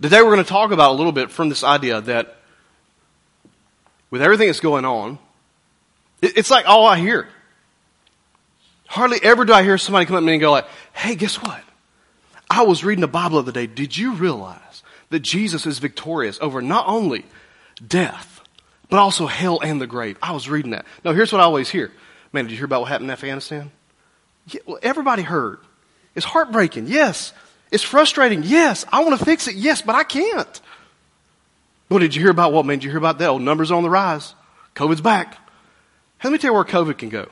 Today 0.00 0.22
we're 0.22 0.32
going 0.32 0.44
to 0.44 0.48
talk 0.48 0.70
about 0.70 0.92
a 0.92 0.94
little 0.94 1.12
bit 1.12 1.30
from 1.30 1.48
this 1.48 1.64
idea 1.64 2.00
that 2.02 2.36
with 4.10 4.22
everything 4.22 4.46
that's 4.46 4.60
going 4.60 4.84
on, 4.84 5.18
it's 6.22 6.50
like 6.50 6.66
all 6.68 6.86
I 6.86 6.98
hear. 6.98 7.28
Hardly 8.86 9.18
ever 9.24 9.44
do 9.44 9.52
I 9.52 9.64
hear 9.64 9.76
somebody 9.76 10.06
come 10.06 10.14
up 10.14 10.20
to 10.20 10.26
me 10.26 10.34
and 10.34 10.40
go 10.40 10.52
like, 10.52 10.66
hey, 10.92 11.16
guess 11.16 11.34
what? 11.42 11.60
I 12.48 12.62
was 12.62 12.84
reading 12.84 13.00
the 13.00 13.08
Bible 13.08 13.42
the 13.42 13.50
other 13.50 13.52
day. 13.52 13.66
Did 13.66 13.96
you 13.96 14.14
realize 14.14 14.84
that 15.10 15.20
Jesus 15.20 15.66
is 15.66 15.80
victorious 15.80 16.38
over 16.40 16.62
not 16.62 16.86
only 16.86 17.24
death, 17.84 18.40
but 18.88 19.00
also 19.00 19.26
hell 19.26 19.58
and 19.60 19.80
the 19.80 19.88
grave? 19.88 20.16
I 20.22 20.30
was 20.30 20.48
reading 20.48 20.70
that. 20.70 20.86
No, 21.04 21.12
here's 21.12 21.32
what 21.32 21.40
I 21.40 21.44
always 21.44 21.68
hear. 21.68 21.90
Man, 22.32 22.44
did 22.44 22.52
you 22.52 22.58
hear 22.58 22.66
about 22.66 22.82
what 22.82 22.90
happened 22.90 23.10
in 23.10 23.14
Afghanistan? 23.14 23.72
Yeah, 24.46 24.60
well, 24.64 24.78
everybody 24.80 25.22
heard. 25.22 25.58
It's 26.14 26.26
heartbreaking. 26.26 26.86
Yes. 26.86 27.32
It's 27.70 27.82
frustrating. 27.82 28.42
Yes. 28.44 28.84
I 28.92 29.04
want 29.04 29.18
to 29.18 29.24
fix 29.24 29.48
it. 29.48 29.54
Yes, 29.56 29.82
but 29.82 29.94
I 29.94 30.04
can't. 30.04 30.60
Well, 31.88 31.98
did 31.98 32.14
you 32.14 32.22
hear 32.22 32.30
about 32.30 32.52
what, 32.52 32.66
man? 32.66 32.78
Did 32.78 32.84
you 32.84 32.90
hear 32.90 32.98
about 32.98 33.18
that? 33.18 33.28
Oh, 33.28 33.38
numbers 33.38 33.70
on 33.70 33.82
the 33.82 33.90
rise. 33.90 34.34
COVID's 34.74 35.00
back. 35.00 35.38
Let 36.22 36.32
me 36.32 36.38
tell 36.38 36.50
you 36.50 36.54
where 36.54 36.64
COVID 36.64 36.96
can 36.98 37.10
go. 37.10 37.28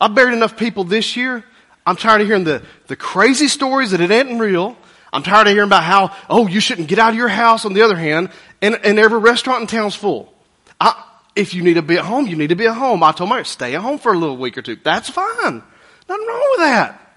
I've 0.00 0.14
buried 0.14 0.34
enough 0.34 0.56
people 0.56 0.84
this 0.84 1.16
year. 1.16 1.44
I'm 1.84 1.96
tired 1.96 2.20
of 2.20 2.26
hearing 2.26 2.44
the, 2.44 2.62
the 2.86 2.96
crazy 2.96 3.48
stories 3.48 3.90
that 3.90 4.00
it 4.00 4.10
ain't 4.10 4.40
real. 4.40 4.76
I'm 5.12 5.22
tired 5.22 5.48
of 5.48 5.52
hearing 5.52 5.68
about 5.68 5.82
how, 5.82 6.16
oh, 6.28 6.46
you 6.46 6.60
shouldn't 6.60 6.88
get 6.88 6.98
out 6.98 7.10
of 7.10 7.16
your 7.16 7.28
house 7.28 7.64
on 7.64 7.72
the 7.72 7.82
other 7.82 7.96
hand, 7.96 8.30
and, 8.62 8.78
and 8.84 8.98
every 8.98 9.18
restaurant 9.18 9.62
in 9.62 9.66
town's 9.66 9.96
full. 9.96 10.32
I, 10.80 11.04
if 11.34 11.52
you 11.52 11.62
need 11.62 11.74
to 11.74 11.82
be 11.82 11.98
at 11.98 12.04
home, 12.04 12.26
you 12.26 12.36
need 12.36 12.50
to 12.50 12.54
be 12.54 12.66
at 12.66 12.74
home. 12.74 13.02
I 13.02 13.12
told 13.12 13.28
my 13.28 13.42
stay 13.42 13.74
at 13.74 13.80
home 13.80 13.98
for 13.98 14.12
a 14.12 14.16
little 14.18 14.36
week 14.36 14.56
or 14.56 14.62
two. 14.62 14.76
That's 14.76 15.10
fine. 15.10 15.62
Nothing 16.08 16.26
wrong 16.26 16.48
with 16.52 16.60
that. 16.60 17.09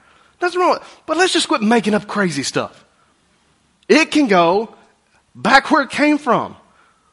Nothing 0.43 0.59
wrong. 0.59 0.79
But 1.05 1.15
let's 1.15 1.31
just 1.31 1.47
quit 1.47 1.62
making 1.62 1.93
up 1.93 2.05
crazy 2.05 2.43
stuff. 2.43 2.83
It 3.88 4.12
can 4.12 4.27
go 4.27 4.75
back 5.33 5.71
where 5.71 5.83
it 5.83 5.89
came 5.89 6.17
from. 6.17 6.57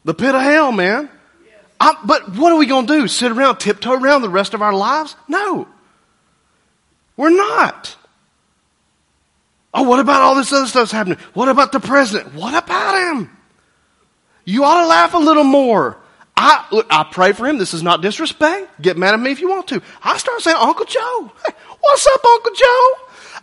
The 0.05 0.15
pit 0.15 0.35
of 0.35 0.43
hell, 0.43 0.73
man. 0.73 1.09
I, 1.79 1.97
but 2.05 2.37
what 2.37 2.51
are 2.51 2.59
we 2.59 2.67
going 2.67 2.89
to 2.89 2.93
do? 2.93 3.07
Sit 3.07 3.31
around, 3.31 3.59
tiptoe 3.59 3.93
around 3.93 4.23
the 4.23 4.29
rest 4.29 4.53
of 4.53 4.63
our 4.63 4.73
lives? 4.73 5.15
No. 5.29 5.69
We're 7.17 7.31
not. 7.31 7.97
Oh, 9.73 9.85
what 9.85 10.01
about 10.01 10.23
all 10.23 10.35
this 10.35 10.53
other 10.53 10.67
stuff's 10.67 10.91
happening? 10.91 11.19
What 11.33 11.49
about 11.49 11.71
the 11.71 11.79
president? 11.79 12.35
What 12.35 12.61
about 12.61 13.15
him? 13.15 13.31
You 14.45 14.65
ought 14.65 14.81
to 14.81 14.89
laugh 14.89 15.15
a 15.15 15.19
little 15.19 15.45
more. 15.45 15.97
I, 16.37 16.67
look, 16.73 16.89
I 16.91 17.05
pray 17.05 17.31
for 17.31 17.47
him. 17.47 17.59
This 17.59 17.75
is 17.75 17.83
not 17.85 18.03
disrespect. 18.03 18.83
Get 18.83 18.99
mad 18.99 19.15
at 19.15 19.21
me 19.21 19.31
if 19.31 19.41
you 19.41 19.49
want 19.49 19.69
to. 19.69 19.81
I 20.03 20.19
start 20.19 20.41
saying, 20.41 20.57
Uncle 20.59 20.87
Joe. 20.87 21.31
Hey, 21.47 21.55
what's 21.81 22.07
up, 22.09 22.25
Uncle 22.25 22.53
Joe? 22.55 22.95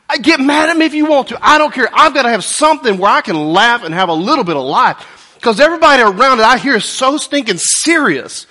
I 0.10 0.18
get 0.18 0.40
mad 0.40 0.70
at 0.70 0.78
me 0.78 0.86
if 0.86 0.94
you 0.94 1.06
want 1.06 1.30
to. 1.30 1.40
I 1.42 1.58
don't 1.58 1.74
care. 1.74 1.90
I've 1.94 2.14
got 2.14 2.24
to 2.24 2.30
have 2.30 2.44
something 2.44 2.98
where 2.98 3.12
I 3.12 3.22
can 3.22 3.36
laugh 3.36 3.84
and 3.84 3.94
have 3.94 4.10
a 4.10 4.14
little 4.14 4.44
bit 4.44 4.56
of 4.56 4.64
life. 4.64 5.34
Because 5.36 5.60
everybody 5.60 6.02
around 6.02 6.40
it 6.40 6.46
I 6.46 6.58
hear 6.58 6.76
is 6.76 6.86
so 6.86 7.18
stinking 7.18 7.58
serious. 7.58 8.48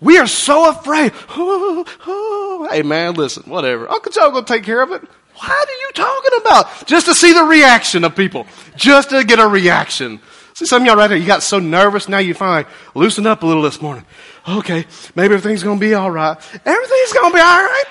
We 0.00 0.18
are 0.18 0.26
so 0.26 0.70
afraid. 0.70 1.12
hey 2.70 2.82
man, 2.82 3.14
listen, 3.14 3.44
whatever. 3.44 3.88
Uncle 3.90 4.12
Joe 4.12 4.30
gonna 4.30 4.44
take 4.44 4.64
care 4.64 4.82
of 4.82 4.90
it. 4.92 5.02
What 5.02 5.68
are 5.68 5.80
you 5.80 5.90
talking 5.94 6.40
about? 6.40 6.86
Just 6.86 7.06
to 7.06 7.14
see 7.14 7.32
the 7.32 7.44
reaction 7.44 8.04
of 8.04 8.16
people. 8.16 8.46
Just 8.76 9.10
to 9.10 9.24
get 9.24 9.38
a 9.38 9.46
reaction. 9.46 10.20
See, 10.54 10.64
some 10.64 10.82
of 10.82 10.86
y'all 10.86 10.96
right 10.96 11.08
there, 11.08 11.18
you 11.18 11.26
got 11.26 11.42
so 11.42 11.58
nervous, 11.58 12.08
now 12.08 12.18
you 12.18 12.32
finally 12.32 12.70
loosen 12.94 13.26
up 13.26 13.42
a 13.42 13.46
little 13.46 13.62
this 13.62 13.80
morning. 13.82 14.04
Okay, 14.48 14.86
maybe 15.14 15.34
everything's 15.34 15.62
gonna 15.62 15.78
be 15.78 15.94
alright. 15.94 16.38
Everything's 16.64 17.12
gonna 17.12 17.34
be 17.34 17.40
alright. 17.40 17.84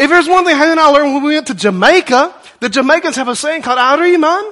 If 0.00 0.08
there's 0.08 0.26
one 0.26 0.46
thing 0.46 0.56
Hannah 0.56 0.70
and 0.70 0.80
I 0.80 0.88
learned 0.88 1.12
when 1.12 1.22
we 1.22 1.34
went 1.34 1.48
to 1.48 1.54
Jamaica, 1.54 2.34
the 2.60 2.70
Jamaicans 2.70 3.16
have 3.16 3.28
a 3.28 3.36
saying 3.36 3.60
called 3.60 3.78
Ari, 3.78 4.16
man. 4.16 4.44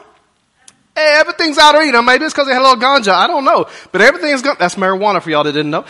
Hey, 0.94 1.14
everything's 1.16 1.56
Ari. 1.56 1.90
Now 1.90 2.02
maybe 2.02 2.26
it's 2.26 2.34
because 2.34 2.48
they 2.48 2.52
had 2.52 2.60
a 2.60 2.68
little 2.68 2.82
ganja. 2.82 3.12
I 3.12 3.26
don't 3.26 3.46
know. 3.46 3.66
But 3.90 4.02
everything's 4.02 4.42
going 4.42 4.56
that's 4.58 4.74
marijuana 4.74 5.22
for 5.22 5.30
y'all 5.30 5.44
that 5.44 5.52
didn't 5.52 5.70
know. 5.70 5.86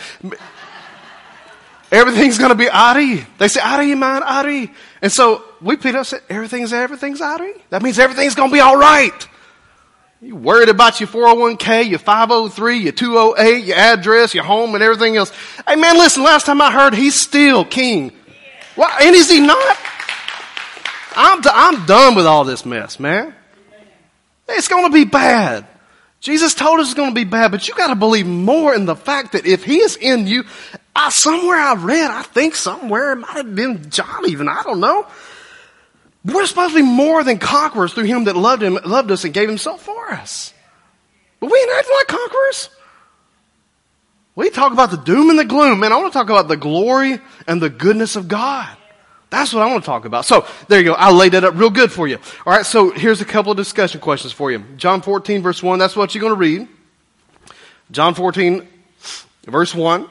Everything's 1.91 2.37
gonna 2.37 2.55
be 2.55 2.69
Ari. 2.69 3.25
They 3.37 3.49
say 3.49 3.59
Ari, 3.59 3.95
man, 3.95 4.23
Ari. 4.23 4.71
And 5.01 5.11
so 5.11 5.43
we 5.59 5.75
picked 5.75 5.95
up 5.95 6.05
said, 6.05 6.21
everything's 6.29 6.71
everything's 6.71 7.19
Ari. 7.19 7.53
That 7.69 7.81
means 7.81 7.99
everything's 7.99 8.35
gonna 8.35 8.53
be 8.53 8.61
alright. 8.61 9.27
You 10.21 10.37
worried 10.37 10.69
about 10.69 11.01
your 11.01 11.07
401k, 11.09 11.89
your 11.89 11.99
503, 11.99 12.77
your 12.77 12.91
208, 12.93 13.65
your 13.65 13.77
address, 13.77 14.33
your 14.33 14.43
home, 14.45 14.73
and 14.75 14.83
everything 14.83 15.17
else. 15.17 15.33
Hey 15.67 15.75
man, 15.75 15.97
listen, 15.97 16.23
last 16.23 16.45
time 16.45 16.61
I 16.61 16.71
heard, 16.71 16.93
he's 16.93 17.19
still 17.19 17.65
king. 17.65 18.13
Well, 18.79 18.89
and 19.01 19.13
is 19.13 19.29
he 19.29 19.41
not? 19.41 19.77
I'm, 21.13 21.41
d- 21.41 21.49
I'm 21.51 21.85
done 21.85 22.15
with 22.15 22.25
all 22.25 22.45
this 22.45 22.65
mess, 22.65 22.97
man. 22.97 23.35
It's 24.47 24.69
gonna 24.69 24.89
be 24.89 25.03
bad. 25.03 25.67
Jesus 26.21 26.53
told 26.53 26.79
us 26.79 26.87
it's 26.87 26.93
gonna 26.93 27.13
be 27.13 27.25
bad, 27.25 27.51
but 27.51 27.67
you 27.67 27.75
gotta 27.75 27.95
believe 27.95 28.25
more 28.25 28.73
in 28.73 28.85
the 28.85 28.95
fact 28.95 29.33
that 29.33 29.45
if 29.45 29.65
he 29.65 29.79
is 29.79 29.97
in 29.97 30.27
you, 30.27 30.45
I, 30.95 31.09
somewhere 31.09 31.57
I 31.57 31.73
read, 31.73 32.09
I 32.09 32.21
think 32.21 32.55
somewhere, 32.55 33.11
it 33.11 33.17
might 33.17 33.35
have 33.35 33.53
been 33.53 33.89
John 33.89 34.29
even, 34.29 34.47
I 34.47 34.63
don't 34.63 34.79
know. 34.79 35.05
We're 36.23 36.45
supposed 36.45 36.73
to 36.73 36.81
be 36.81 36.89
more 36.89 37.21
than 37.25 37.37
conquerors 37.37 37.91
through 37.93 38.05
him 38.05 38.23
that 38.23 38.37
loved 38.37 38.63
him, 38.63 38.79
loved 38.85 39.11
us 39.11 39.25
and 39.25 39.33
gave 39.33 39.49
himself 39.49 39.81
for 39.81 40.09
us. 40.13 40.53
But 41.41 41.51
we 41.51 41.59
ain't 41.59 41.71
acting 41.77 41.95
like 41.97 42.07
conquerors. 42.07 42.69
We 44.39 44.49
talk 44.49 44.71
about 44.71 44.89
the 44.89 44.95
doom 44.95 45.29
and 45.29 45.37
the 45.37 45.43
gloom. 45.43 45.81
Man, 45.81 45.91
I 45.91 45.97
want 45.97 46.13
to 46.13 46.17
talk 46.17 46.29
about 46.29 46.47
the 46.47 46.55
glory 46.55 47.19
and 47.45 47.61
the 47.61 47.69
goodness 47.69 48.15
of 48.15 48.29
God. 48.29 48.69
That's 49.29 49.53
what 49.53 49.63
I 49.63 49.65
want 49.69 49.83
to 49.83 49.85
talk 49.85 50.05
about. 50.05 50.23
So, 50.23 50.47
there 50.69 50.79
you 50.79 50.85
go. 50.85 50.93
I 50.93 51.11
laid 51.11 51.33
that 51.33 51.43
up 51.43 51.55
real 51.55 51.69
good 51.69 51.91
for 51.91 52.07
you. 52.07 52.19
Alright, 52.47 52.65
so 52.65 52.89
here's 52.91 53.19
a 53.19 53.25
couple 53.25 53.51
of 53.51 53.57
discussion 53.57 53.99
questions 53.99 54.31
for 54.31 54.49
you. 54.49 54.59
John 54.77 55.01
14 55.01 55.41
verse 55.41 55.61
1, 55.61 55.77
that's 55.77 55.93
what 55.93 56.15
you're 56.15 56.21
going 56.21 56.31
to 56.31 56.39
read. 56.39 56.69
John 57.91 58.13
14 58.13 58.65
verse 59.43 59.75
1 59.75 60.09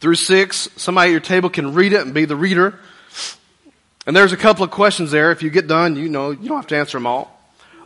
through 0.00 0.16
6. 0.16 0.68
Somebody 0.76 1.08
at 1.08 1.12
your 1.12 1.20
table 1.20 1.48
can 1.48 1.72
read 1.72 1.94
it 1.94 2.02
and 2.02 2.12
be 2.12 2.26
the 2.26 2.36
reader. 2.36 2.78
And 4.06 4.14
there's 4.14 4.32
a 4.32 4.36
couple 4.36 4.62
of 4.62 4.70
questions 4.70 5.10
there. 5.10 5.32
If 5.32 5.42
you 5.42 5.48
get 5.48 5.66
done, 5.66 5.96
you 5.96 6.10
know, 6.10 6.32
you 6.32 6.48
don't 6.48 6.58
have 6.58 6.66
to 6.66 6.76
answer 6.76 6.98
them 6.98 7.06
all. 7.06 7.34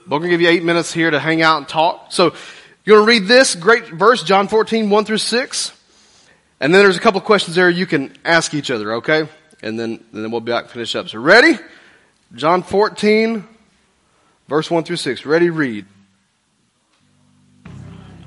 But 0.09 0.17
we're 0.17 0.27
going 0.27 0.31
to 0.31 0.39
give 0.39 0.41
you 0.41 0.49
eight 0.49 0.65
minutes 0.65 0.93
here 0.93 1.13
to 1.13 1.21
hang 1.21 1.41
out 1.41 1.59
and 1.59 1.69
talk. 1.69 2.11
So 2.11 2.35
you're 2.85 2.99
going 2.99 3.07
to 3.07 3.21
read 3.21 3.29
this 3.29 3.55
great 3.55 3.89
verse, 3.89 4.23
John 4.23 4.47
14, 4.47 4.91
1 4.91 5.05
through 5.07 5.19
6. 5.19 5.73
And 6.61 6.75
then 6.75 6.83
there's 6.83 6.99
a 6.99 7.01
couple 7.01 7.21
questions 7.23 7.57
there 7.57 7.71
you 7.71 7.87
can 7.87 8.15
ask 8.25 8.53
each 8.53 8.71
other, 8.71 8.95
okay? 8.97 9.27
And 9.63 9.81
then, 9.81 10.05
and 10.13 10.25
then 10.25 10.31
we'll 10.31 10.43
be 10.43 10.53
back 10.53 10.69
finish 10.69 10.95
up. 10.95 11.09
So 11.09 11.19
ready? 11.19 11.59
John 12.35 12.63
14, 12.63 13.43
verse 14.49 14.71
1 14.71 14.85
through 14.85 14.97
6. 14.97 15.25
Ready, 15.25 15.49
read. 15.49 15.87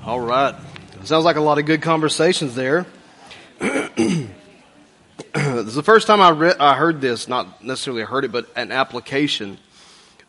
All 0.04 0.18
right. 0.18 0.56
Sounds 1.04 1.24
like 1.24 1.36
a 1.36 1.40
lot 1.40 1.58
of 1.58 1.66
good 1.66 1.80
conversations 1.80 2.56
there. 2.56 2.84
this 3.60 4.28
is 5.34 5.74
the 5.76 5.82
first 5.84 6.08
time 6.08 6.20
I, 6.20 6.30
read, 6.30 6.56
I 6.58 6.74
heard 6.74 7.00
this, 7.00 7.28
not 7.28 7.62
necessarily 7.62 8.02
heard 8.02 8.24
it, 8.24 8.32
but 8.32 8.48
an 8.56 8.72
application. 8.72 9.58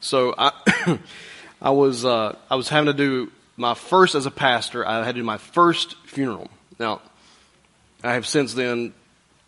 So 0.01 0.35
I, 0.37 0.99
I 1.61 1.71
was, 1.71 2.05
uh, 2.05 2.37
I 2.49 2.55
was 2.55 2.69
having 2.69 2.85
to 2.85 2.93
do 2.93 3.31
my 3.59 3.73
first 3.73 4.15
as 4.15 4.25
a 4.25 4.31
pastor. 4.31 4.87
I 4.87 5.03
had 5.03 5.15
to 5.15 5.21
do 5.21 5.23
my 5.23 5.37
first 5.37 5.95
funeral. 6.05 6.49
Now, 6.79 7.01
I 8.03 8.13
have 8.13 8.25
since 8.25 8.53
then, 8.53 8.93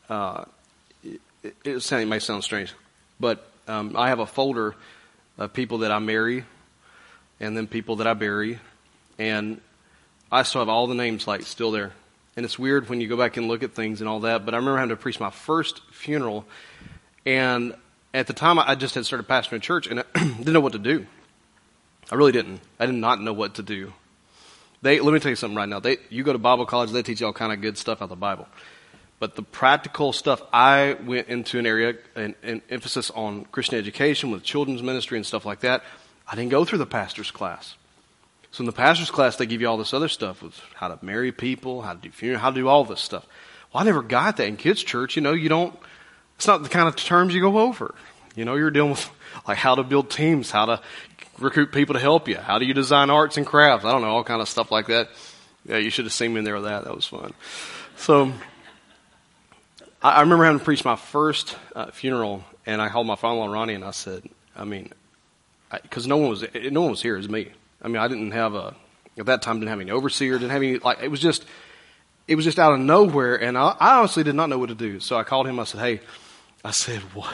uh, 0.10 0.44
it, 1.04 1.22
it, 1.64 1.92
it 1.92 2.06
may 2.06 2.20
sound 2.20 2.44
strange, 2.44 2.74
but 3.20 3.50
um, 3.68 3.96
I 3.96 4.10
have 4.10 4.20
a 4.20 4.26
folder 4.26 4.76
of 5.38 5.54
people 5.54 5.80
that 5.80 5.92
I 5.92 6.00
marry 6.00 6.44
and 7.40 7.56
then 7.56 7.68
people 7.68 7.98
that 7.98 8.08
I 8.08 8.14
bury. 8.14 8.60
And 9.18 9.62
I 10.32 10.44
still 10.44 10.62
have 10.62 10.70
all 10.70 10.88
the 10.88 10.96
names 10.96 11.28
like 11.28 11.44
still 11.44 11.72
there. 11.72 11.94
And 12.36 12.46
it's 12.46 12.60
weird 12.60 12.90
when 12.90 13.02
you 13.02 13.08
go 13.08 13.18
back 13.18 13.38
and 13.38 13.48
look 13.48 13.64
at 13.64 13.74
things 13.74 14.02
and 14.02 14.10
all 14.10 14.22
that. 14.22 14.46
But 14.46 14.54
I 14.54 14.58
remember 14.58 14.78
having 14.78 14.90
to 14.90 15.02
preach 15.02 15.20
my 15.20 15.30
first 15.30 15.82
funeral. 15.92 16.46
And 17.26 17.76
at 18.14 18.28
the 18.28 18.34
time, 18.34 18.60
I 18.60 18.76
just 18.76 18.96
had 18.96 19.06
started 19.06 19.28
pastoring 19.28 19.58
a 19.58 19.60
church 19.60 19.88
and 19.88 20.02
I 20.02 20.04
didn't 20.14 20.54
know 20.54 20.60
what 20.60 20.74
to 20.74 20.80
do. 20.80 21.08
I 22.12 22.16
really 22.16 22.32
didn't. 22.34 22.60
I 22.80 22.86
did 22.86 22.96
not 22.96 23.22
know 23.22 23.34
what 23.34 23.56
to 23.56 23.64
do. 23.64 23.94
They, 24.82 25.00
let 25.00 25.14
me 25.14 25.20
tell 25.20 25.30
you 25.30 25.36
something 25.36 25.56
right 25.56 25.70
now. 25.70 25.80
They, 25.80 25.98
you 26.10 26.24
go 26.24 26.34
to 26.34 26.40
Bible 26.40 26.66
college, 26.66 26.92
they 26.92 27.04
teach 27.04 27.22
you 27.22 27.28
all 27.28 27.34
kind 27.34 27.54
of 27.54 27.62
good 27.62 27.78
stuff 27.78 28.02
out 28.02 28.06
of 28.06 28.10
the 28.10 28.16
Bible. 28.16 28.48
But 29.20 29.36
the 29.36 29.44
practical 29.44 30.14
stuff, 30.14 30.42
I 30.52 30.98
went 31.06 31.28
into 31.28 31.60
an 31.60 31.68
area, 31.68 31.96
an, 32.16 32.34
an 32.42 32.64
emphasis 32.70 33.12
on 33.12 33.46
Christian 33.46 33.78
education 33.78 34.32
with 34.32 34.42
children's 34.42 34.82
ministry 34.82 35.18
and 35.18 35.26
stuff 35.26 35.46
like 35.46 35.60
that. 35.60 35.84
I 36.28 36.36
didn't 36.36 36.50
go 36.50 36.66
through 36.66 36.80
the 36.80 36.88
pastor's 36.88 37.30
class. 37.30 37.76
So 38.50 38.64
in 38.64 38.66
the 38.66 38.72
pastor's 38.72 39.12
class, 39.12 39.36
they 39.36 39.46
give 39.46 39.62
you 39.62 39.68
all 39.68 39.78
this 39.78 39.94
other 39.94 40.10
stuff 40.10 40.42
with 40.42 40.60
how 40.74 40.88
to 40.88 41.06
marry 41.06 41.32
people, 41.32 41.84
how 41.84 41.94
to 41.94 42.00
do 42.00 42.10
funeral, 42.10 42.42
how 42.42 42.50
to 42.50 42.56
do 42.56 42.68
all 42.68 42.84
this 42.84 43.00
stuff. 43.00 43.28
Well, 43.72 43.84
I 43.84 43.86
never 43.86 44.02
got 44.02 44.38
that 44.38 44.48
in 44.48 44.58
kids' 44.58 44.84
church. 44.84 45.16
You 45.16 45.22
know, 45.22 45.34
you 45.34 45.48
don't, 45.48 45.78
it's 46.36 46.48
not 46.48 46.64
the 46.64 46.70
kind 46.70 46.88
of 46.88 46.96
terms 46.96 47.36
you 47.36 47.42
go 47.42 47.60
over. 47.60 47.94
You 48.36 48.44
know, 48.44 48.56
you're 48.56 48.72
dealing 48.72 48.92
with 48.92 49.10
like 49.48 49.58
how 49.58 49.76
to 49.76 49.84
build 49.84 50.10
teams, 50.10 50.52
how 50.52 50.66
to 50.66 50.82
recruit 51.42 51.72
people 51.72 51.94
to 51.94 52.00
help 52.00 52.28
you, 52.28 52.38
how 52.38 52.60
do 52.60 52.66
you 52.66 52.74
design 52.74 53.10
arts 53.10 53.38
and 53.38 53.46
crafts. 53.46 53.86
I 53.86 53.92
don't 53.92 54.02
know, 54.02 54.10
all 54.10 54.24
kind 54.24 54.42
of 54.42 54.50
stuff 54.50 54.72
like 54.72 54.88
that. 54.88 55.10
Yeah, 55.66 55.78
you 55.78 55.90
should 55.90 56.06
have 56.06 56.14
seen 56.14 56.34
me 56.34 56.40
in 56.40 56.46
there 56.46 56.56
with 56.56 56.64
that. 56.64 56.86
That 56.86 56.96
was 56.96 57.06
fun. 57.06 57.34
So, 57.96 58.32
I, 60.02 60.12
I 60.12 60.22
remember 60.22 60.46
having 60.46 60.60
to 60.60 60.66
preach 60.66 60.84
my 60.84 60.96
first 60.96 61.56
uh, 61.76 61.92
funeral, 61.92 62.44
and 62.66 62.82
I 62.82 62.90
called 62.90 63.08
my 63.08 63.16
father-in-law 63.16 63.54
Ronnie, 63.54 63.76
and 63.76 63.84
I 63.84 63.92
said, 63.92 64.24
I 64.56 64.66
mean, 64.66 64.92
because 65.72 66.08
no 66.08 66.18
one 66.18 66.30
was 66.30 66.44
no 66.54 66.82
one 66.82 66.92
was 66.92 67.02
here. 67.02 67.16
It 67.16 67.20
was 67.20 67.30
me. 67.30 67.52
I 67.82 67.88
mean, 67.88 67.98
I 67.98 68.08
didn't 68.08 68.32
have 68.32 68.56
a 68.56 68.76
at 69.18 69.26
that 69.26 69.42
time 69.42 69.60
didn't 69.60 69.70
have 69.70 69.80
any 69.80 69.92
overseer, 69.92 70.34
didn't 70.34 70.52
have 70.52 70.62
any 70.62 70.80
like 70.80 71.00
it 71.02 71.10
was 71.10 71.20
just 71.20 71.46
it 72.28 72.36
was 72.36 72.46
just 72.46 72.60
out 72.60 72.74
of 72.74 72.80
nowhere, 72.80 73.36
and 73.42 73.58
I, 73.58 73.76
I 73.80 74.00
honestly 74.00 74.24
did 74.24 74.36
not 74.36 74.50
know 74.50 74.58
what 74.58 74.70
to 74.70 74.76
do. 74.76 75.00
So 75.00 75.18
I 75.18 75.24
called 75.24 75.48
him. 75.48 75.60
I 75.60 75.64
said, 75.64 75.82
Hey, 75.82 76.02
I 76.64 76.72
said, 76.72 77.02
what? 77.14 77.34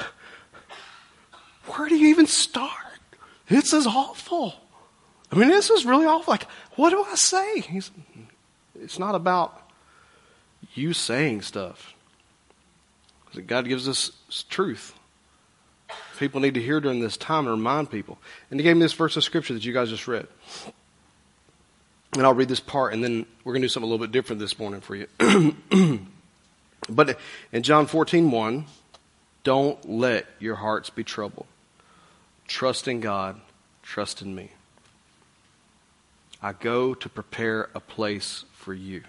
Where 1.66 1.90
do 1.90 1.96
you 1.96 2.08
even 2.08 2.28
start? 2.28 2.72
This 3.50 3.74
is 3.74 3.88
awful. 3.88 4.56
I 5.32 5.36
mean, 5.36 5.50
this 5.50 5.70
is 5.70 5.86
really 5.86 6.06
awful. 6.06 6.32
Like, 6.32 6.48
what 6.76 6.90
do 6.90 7.04
I 7.04 7.16
say? 7.16 7.62
He's, 7.62 7.92
it's 8.80 9.00
not 9.00 9.16
about 9.16 9.62
you 10.74 10.94
saying 10.94 11.42
stuff. 11.42 11.94
God 13.46 13.68
gives 13.68 13.88
us 13.88 14.12
truth. 14.50 14.94
People 16.18 16.42
need 16.42 16.56
to 16.56 16.62
hear 16.62 16.80
during 16.80 17.00
this 17.00 17.18
time 17.18 17.46
and 17.46 17.56
remind 17.56 17.92
people. 17.92 18.18
And 18.50 18.60
he 18.60 18.64
gave 18.64 18.76
me 18.76 18.82
this 18.82 18.94
verse 18.94 19.16
of 19.18 19.24
scripture 19.24 19.54
that 19.54 19.64
you 19.64 19.74
guys 19.74 19.90
just 19.90 20.08
read. 20.08 20.28
And 22.14 22.26
I'll 22.26 22.34
read 22.34 22.50
this 22.50 22.60
part, 22.60 22.94
and 22.94 23.04
then 23.04 23.26
we're 23.44 23.54
going 23.54 23.62
to 23.62 23.68
do 23.68 23.70
something 23.70 23.88
a 23.88 23.92
little 23.92 24.06
bit 24.06 24.12
different 24.12 24.40
this 24.40 24.58
morning 24.58 24.82
for 24.82 24.96
you. 24.96 25.08
but 26.90 27.20
in 27.52 27.64
John 27.64 27.86
14, 27.86 28.32
1, 28.32 28.66
don't 29.44 29.90
let 29.90 30.26
your 30.40 30.56
hearts 30.56 30.90
be 30.90 31.04
troubled. 31.04 31.46
Trust 32.48 32.88
in 32.88 33.02
God, 33.02 33.40
trust 33.84 34.22
in 34.22 34.34
me. 34.34 34.52
I 36.42 36.54
go 36.54 36.94
to 36.94 37.10
prepare 37.10 37.70
a 37.76 37.80
place 37.80 38.46
for 38.54 38.74
you. 38.74 39.04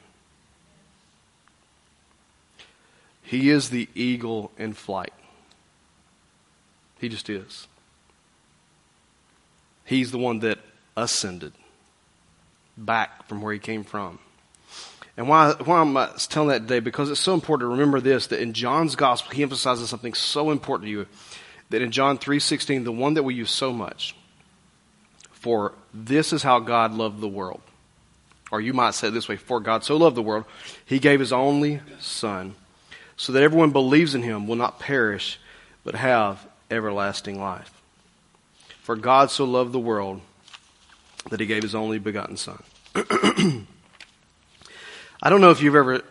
He 3.23 3.51
is 3.51 3.71
the 3.71 3.89
eagle 3.95 4.51
in 4.57 4.73
flight. 4.73 5.13
He 6.99 7.09
just 7.09 7.29
is. 7.29 7.69
He's 9.85 10.11
the 10.11 10.19
one 10.19 10.41
that 10.41 10.59
ascended 10.97 11.53
back 12.77 13.27
from 13.29 13.43
where 13.43 13.53
he 13.53 13.59
came 13.59 13.85
from. 13.85 14.19
And 15.17 15.29
why, 15.29 15.53
why 15.65 15.81
I'm 15.81 15.97
uh, 15.97 16.09
telling 16.29 16.51
that 16.51 16.61
today, 16.61 16.81
because 16.81 17.11
it's 17.11 17.21
so 17.21 17.35
important 17.35 17.67
to 17.67 17.73
remember 17.73 18.01
this, 18.01 18.29
that 18.29 18.41
in 18.41 18.53
John's 18.53 18.95
gospel, 18.95 19.33
he 19.33 19.43
emphasizes 19.43 19.91
something 19.91 20.15
so 20.15 20.51
important 20.51 20.87
to 20.87 20.91
you, 20.91 21.07
that 21.71 21.83
in 21.83 21.91
John 21.91 22.19
3.16, 22.19 22.85
the 22.85 22.93
one 22.93 23.15
that 23.15 23.23
we 23.23 23.35
use 23.35 23.51
so 23.51 23.73
much, 23.73 24.15
for 25.31 25.73
this 25.93 26.33
is 26.33 26.43
how 26.43 26.61
God 26.61 26.95
loved 26.95 27.21
the 27.21 27.29
world. 27.29 27.61
Or 28.51 28.61
you 28.61 28.73
might 28.73 28.95
say 28.95 29.09
it 29.09 29.11
this 29.11 29.29
way, 29.29 29.37
for 29.37 29.61
God 29.61 29.85
so 29.85 29.97
loved 29.97 30.17
the 30.17 30.23
world, 30.23 30.45
he 30.85 30.99
gave 30.99 31.21
his 31.21 31.33
only 31.33 31.81
son 32.01 32.55
so 33.17 33.33
that 33.33 33.43
everyone 33.43 33.73
believes 33.73 34.15
in 34.15 34.23
him 34.23 34.47
will 34.47 34.57
not 34.57 34.79
perish, 34.79 35.39
but 35.85 35.95
have 35.95 36.47
everlasting 36.71 37.41
life. 37.41 37.71
For 38.83 38.97
God 38.97 39.31
so 39.31 39.45
loved 39.45 39.73
the 39.73 39.79
world 39.79 40.23
that 41.29 41.41
he 41.41 41.47
gave 41.47 41.63
his 41.63 41.75
only 41.75 41.99
begotten 41.99 42.37
Son. 42.37 42.63
I 42.95 43.65
don't 45.29 45.41
know 45.41 45.51
if 45.51 45.61
you've 45.61 45.75
ever 45.75 46.03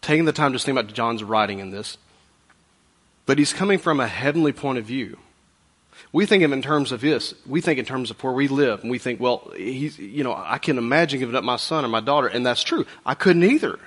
taken 0.00 0.24
the 0.24 0.32
time 0.32 0.52
to 0.52 0.58
think 0.58 0.78
about 0.78 0.92
John's 0.94 1.22
writing 1.22 1.58
in 1.58 1.70
this, 1.70 1.98
but 3.26 3.38
he's 3.38 3.52
coming 3.52 3.78
from 3.78 4.00
a 4.00 4.06
heavenly 4.06 4.52
point 4.52 4.78
of 4.78 4.84
view. 4.84 5.18
We 6.12 6.26
think 6.26 6.42
of 6.42 6.52
in 6.52 6.62
terms 6.62 6.92
of 6.92 7.00
this. 7.00 7.34
We 7.46 7.60
think 7.60 7.78
in 7.78 7.84
terms 7.84 8.10
of 8.10 8.22
where 8.22 8.32
we 8.32 8.48
live, 8.48 8.82
and 8.82 8.90
we 8.90 8.98
think, 8.98 9.20
well, 9.20 9.50
he's, 9.56 9.98
you 9.98 10.24
know, 10.24 10.34
I 10.34 10.58
can 10.58 10.78
imagine 10.78 11.20
giving 11.20 11.36
up 11.36 11.44
my 11.44 11.56
son 11.56 11.84
or 11.84 11.88
my 11.88 12.00
daughter, 12.00 12.26
and 12.26 12.44
that's 12.44 12.62
true. 12.62 12.84
I 13.06 13.14
couldn't 13.14 13.44
either. 13.44 13.78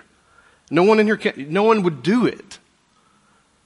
No 0.72 0.84
one 0.84 1.00
in 1.00 1.06
here, 1.06 1.18
can, 1.18 1.52
no 1.52 1.64
one 1.64 1.84
would 1.84 2.02
do 2.02 2.26
it. 2.26 2.60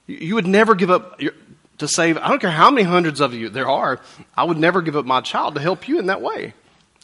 You 0.07 0.35
would 0.35 0.47
never 0.47 0.75
give 0.75 0.89
up 0.89 1.21
your, 1.21 1.33
to 1.77 1.87
save, 1.87 2.17
I 2.17 2.27
don't 2.27 2.39
care 2.41 2.51
how 2.51 2.69
many 2.69 2.83
hundreds 2.83 3.21
of 3.21 3.33
you 3.33 3.49
there 3.49 3.69
are, 3.69 3.99
I 4.35 4.43
would 4.43 4.57
never 4.57 4.81
give 4.81 4.95
up 4.95 5.05
my 5.05 5.21
child 5.21 5.55
to 5.55 5.61
help 5.61 5.87
you 5.87 5.99
in 5.99 6.07
that 6.07 6.21
way. 6.21 6.53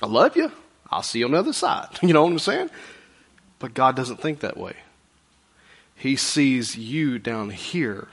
I 0.01 0.07
love 0.07 0.35
you. 0.35 0.51
I'll 0.89 1.03
see 1.03 1.19
you 1.19 1.25
on 1.25 1.31
the 1.31 1.39
other 1.39 1.53
side. 1.53 1.87
You 2.01 2.13
know 2.13 2.23
what 2.23 2.31
I'm 2.31 2.39
saying? 2.39 2.69
But 3.59 3.73
God 3.73 3.95
doesn't 3.95 4.17
think 4.17 4.41
that 4.41 4.57
way. 4.57 4.75
He 5.95 6.17
sees 6.17 6.75
you 6.75 7.17
down 7.17 7.51
here 7.51 8.09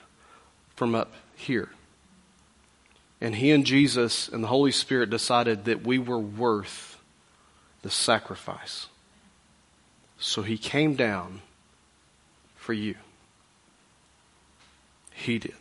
from 0.74 0.94
up 0.94 1.12
here. 1.36 1.70
And 3.20 3.36
He 3.36 3.50
and 3.50 3.64
Jesus 3.64 4.28
and 4.28 4.42
the 4.42 4.48
Holy 4.48 4.72
Spirit 4.72 5.10
decided 5.10 5.64
that 5.66 5.86
we 5.86 5.98
were 5.98 6.18
worth 6.18 6.98
the 7.82 7.90
sacrifice. 7.90 8.86
So 10.18 10.42
He 10.42 10.58
came 10.58 10.94
down 10.94 11.40
for 12.56 12.72
you. 12.72 12.94
He 15.12 15.38
did. 15.38 15.54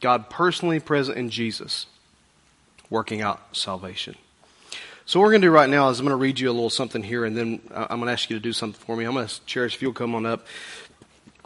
God 0.00 0.28
personally 0.28 0.80
present 0.80 1.16
in 1.16 1.30
Jesus, 1.30 1.86
working 2.90 3.22
out 3.22 3.56
salvation. 3.56 4.16
So 5.06 5.18
what 5.18 5.26
we're 5.26 5.32
going 5.32 5.42
to 5.42 5.46
do 5.48 5.52
right 5.52 5.68
now 5.68 5.88
is 5.88 5.98
I'm 5.98 6.06
going 6.06 6.12
to 6.12 6.22
read 6.22 6.38
you 6.40 6.50
a 6.50 6.52
little 6.52 6.70
something 6.70 7.02
here, 7.02 7.24
and 7.24 7.36
then 7.36 7.60
I'm 7.74 7.98
going 7.98 8.06
to 8.06 8.12
ask 8.12 8.30
you 8.30 8.36
to 8.36 8.42
do 8.42 8.52
something 8.52 8.80
for 8.84 8.96
me. 8.96 9.04
I'm 9.04 9.14
going 9.14 9.26
to 9.26 9.44
cherish 9.46 9.74
if 9.74 9.82
you'll 9.82 9.92
come 9.92 10.14
on 10.14 10.26
up. 10.26 10.46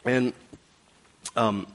And 0.04 0.32
um, 1.36 1.66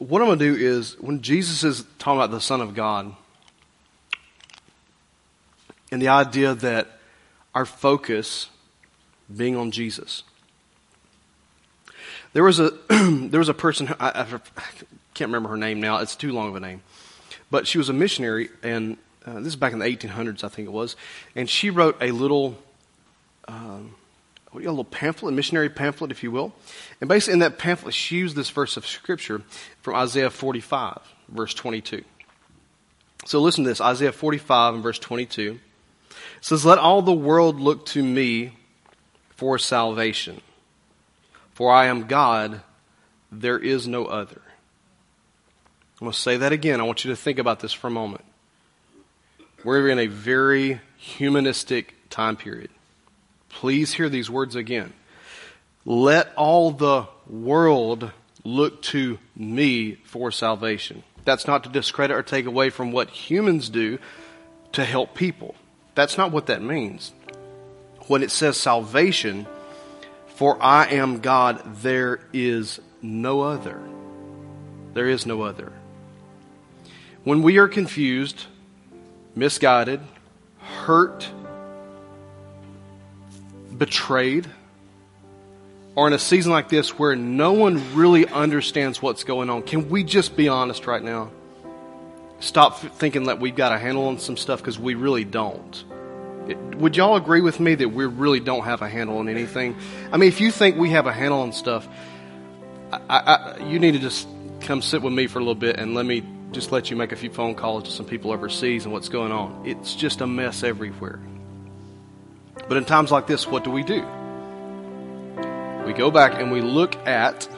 what 0.00 0.22
I'm 0.22 0.28
going 0.28 0.38
to 0.38 0.56
do 0.56 0.58
is 0.58 0.98
when 0.98 1.20
Jesus 1.20 1.62
is 1.62 1.84
talking 1.98 2.18
about 2.18 2.30
the 2.30 2.40
Son 2.40 2.62
of 2.62 2.74
God, 2.74 3.14
and 5.92 6.00
the 6.00 6.08
idea 6.08 6.54
that 6.54 6.98
our 7.54 7.66
focus 7.66 8.48
being 9.34 9.56
on 9.56 9.70
Jesus. 9.70 10.22
There 12.32 12.44
was 12.44 12.58
a 12.60 12.70
there 12.88 13.40
was 13.40 13.48
a 13.48 13.54
person 13.54 13.88
I, 14.00 14.08
I, 14.10 14.24
can't 15.14 15.28
remember 15.28 15.50
her 15.50 15.56
name 15.56 15.80
now. 15.80 15.98
It's 15.98 16.16
too 16.16 16.32
long 16.32 16.48
of 16.48 16.56
a 16.56 16.60
name, 16.60 16.82
but 17.50 17.66
she 17.66 17.76
was 17.76 17.88
a 17.88 17.92
missionary, 17.92 18.48
and 18.62 18.96
uh, 19.26 19.34
this 19.40 19.48
is 19.48 19.56
back 19.56 19.72
in 19.72 19.80
the 19.80 19.84
1800s, 19.84 20.44
I 20.44 20.48
think 20.48 20.66
it 20.66 20.72
was, 20.72 20.96
and 21.34 21.48
she 21.48 21.70
wrote 21.70 21.96
a 22.00 22.10
little. 22.10 22.56
Um, 23.48 23.96
a 24.52 24.56
little 24.58 24.84
pamphlet, 24.84 25.32
a 25.32 25.36
missionary 25.36 25.68
pamphlet, 25.68 26.10
if 26.10 26.22
you 26.22 26.30
will. 26.30 26.52
And 27.00 27.08
basically, 27.08 27.34
in 27.34 27.38
that 27.40 27.58
pamphlet, 27.58 27.94
she 27.94 28.16
used 28.16 28.36
this 28.36 28.50
verse 28.50 28.76
of 28.76 28.86
Scripture 28.86 29.42
from 29.80 29.94
Isaiah 29.94 30.30
45, 30.30 30.98
verse 31.28 31.54
22. 31.54 32.04
So 33.26 33.40
listen 33.40 33.64
to 33.64 33.70
this 33.70 33.80
Isaiah 33.80 34.12
45 34.12 34.74
and 34.74 34.82
verse 34.82 34.98
22. 34.98 35.60
It 36.10 36.16
says, 36.40 36.64
Let 36.64 36.78
all 36.78 37.02
the 37.02 37.12
world 37.12 37.60
look 37.60 37.86
to 37.86 38.02
me 38.02 38.52
for 39.36 39.58
salvation. 39.58 40.40
For 41.52 41.72
I 41.72 41.86
am 41.86 42.06
God, 42.06 42.62
there 43.30 43.58
is 43.58 43.86
no 43.86 44.06
other. 44.06 44.40
I'm 46.00 46.06
going 46.06 46.12
to 46.12 46.18
say 46.18 46.38
that 46.38 46.52
again. 46.52 46.80
I 46.80 46.84
want 46.84 47.04
you 47.04 47.10
to 47.10 47.16
think 47.16 47.38
about 47.38 47.60
this 47.60 47.72
for 47.72 47.88
a 47.88 47.90
moment. 47.90 48.24
We're 49.62 49.90
in 49.90 49.98
a 49.98 50.06
very 50.06 50.80
humanistic 50.96 51.94
time 52.08 52.36
period. 52.36 52.70
Please 53.50 53.92
hear 53.92 54.08
these 54.08 54.30
words 54.30 54.54
again. 54.56 54.92
Let 55.84 56.32
all 56.36 56.70
the 56.70 57.06
world 57.26 58.10
look 58.44 58.82
to 58.82 59.18
me 59.36 59.96
for 60.04 60.30
salvation. 60.30 61.02
That's 61.24 61.46
not 61.46 61.64
to 61.64 61.70
discredit 61.70 62.16
or 62.16 62.22
take 62.22 62.46
away 62.46 62.70
from 62.70 62.92
what 62.92 63.10
humans 63.10 63.68
do 63.68 63.98
to 64.72 64.84
help 64.84 65.14
people. 65.14 65.54
That's 65.94 66.16
not 66.16 66.32
what 66.32 66.46
that 66.46 66.62
means. 66.62 67.12
When 68.06 68.22
it 68.22 68.30
says 68.30 68.56
salvation, 68.56 69.46
for 70.28 70.60
I 70.62 70.86
am 70.86 71.20
God, 71.20 71.76
there 71.82 72.20
is 72.32 72.80
no 73.02 73.42
other. 73.42 73.80
There 74.94 75.08
is 75.08 75.26
no 75.26 75.42
other. 75.42 75.72
When 77.24 77.42
we 77.42 77.58
are 77.58 77.68
confused, 77.68 78.46
misguided, 79.34 80.00
hurt, 80.58 81.28
betrayed, 83.80 84.46
or 85.96 86.06
in 86.06 86.12
a 86.12 86.18
season 86.18 86.52
like 86.52 86.68
this 86.68 86.98
where 86.98 87.16
no 87.16 87.52
one 87.52 87.96
really 87.96 88.26
understands 88.26 89.02
what's 89.02 89.24
going 89.24 89.50
on, 89.50 89.62
can 89.62 89.88
we 89.88 90.04
just 90.04 90.36
be 90.36 90.48
honest 90.48 90.86
right 90.86 91.02
now? 91.02 91.30
Stop 92.38 92.78
thinking 92.78 93.24
that 93.24 93.40
we've 93.40 93.56
got 93.56 93.72
a 93.72 93.78
handle 93.78 94.06
on 94.06 94.18
some 94.18 94.36
stuff 94.36 94.60
because 94.60 94.78
we 94.78 94.94
really 94.94 95.24
don't. 95.24 95.84
It, 96.46 96.58
would 96.76 96.96
y'all 96.96 97.16
agree 97.16 97.40
with 97.40 97.58
me 97.58 97.74
that 97.74 97.88
we 97.88 98.04
really 98.04 98.40
don't 98.40 98.64
have 98.64 98.82
a 98.82 98.88
handle 98.88 99.18
on 99.18 99.28
anything? 99.28 99.76
I 100.12 100.18
mean, 100.18 100.28
if 100.28 100.40
you 100.40 100.50
think 100.50 100.76
we 100.76 100.90
have 100.90 101.06
a 101.06 101.12
handle 101.12 101.40
on 101.40 101.52
stuff, 101.52 101.88
I, 102.92 102.98
I, 103.08 103.64
you 103.66 103.78
need 103.78 103.92
to 103.92 103.98
just 103.98 104.28
come 104.60 104.82
sit 104.82 105.00
with 105.00 105.12
me 105.12 105.26
for 105.26 105.38
a 105.38 105.42
little 105.42 105.54
bit 105.54 105.78
and 105.78 105.94
let 105.94 106.04
me 106.04 106.22
just 106.52 106.70
let 106.70 106.90
you 106.90 106.96
make 106.96 107.12
a 107.12 107.16
few 107.16 107.30
phone 107.30 107.54
calls 107.54 107.84
to 107.84 107.90
some 107.90 108.04
people 108.04 108.30
overseas 108.30 108.84
and 108.84 108.92
what's 108.92 109.08
going 109.08 109.32
on. 109.32 109.62
It's 109.64 109.94
just 109.94 110.20
a 110.20 110.26
mess 110.26 110.62
everywhere. 110.62 111.18
But 112.68 112.76
in 112.76 112.84
times 112.84 113.10
like 113.10 113.26
this, 113.26 113.46
what 113.46 113.64
do 113.64 113.70
we 113.70 113.82
do? 113.82 114.06
We 115.86 115.92
go 115.92 116.10
back 116.10 116.40
and 116.40 116.52
we 116.52 116.60
look 116.60 116.94
at 117.06 117.48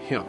Him. 0.00 0.24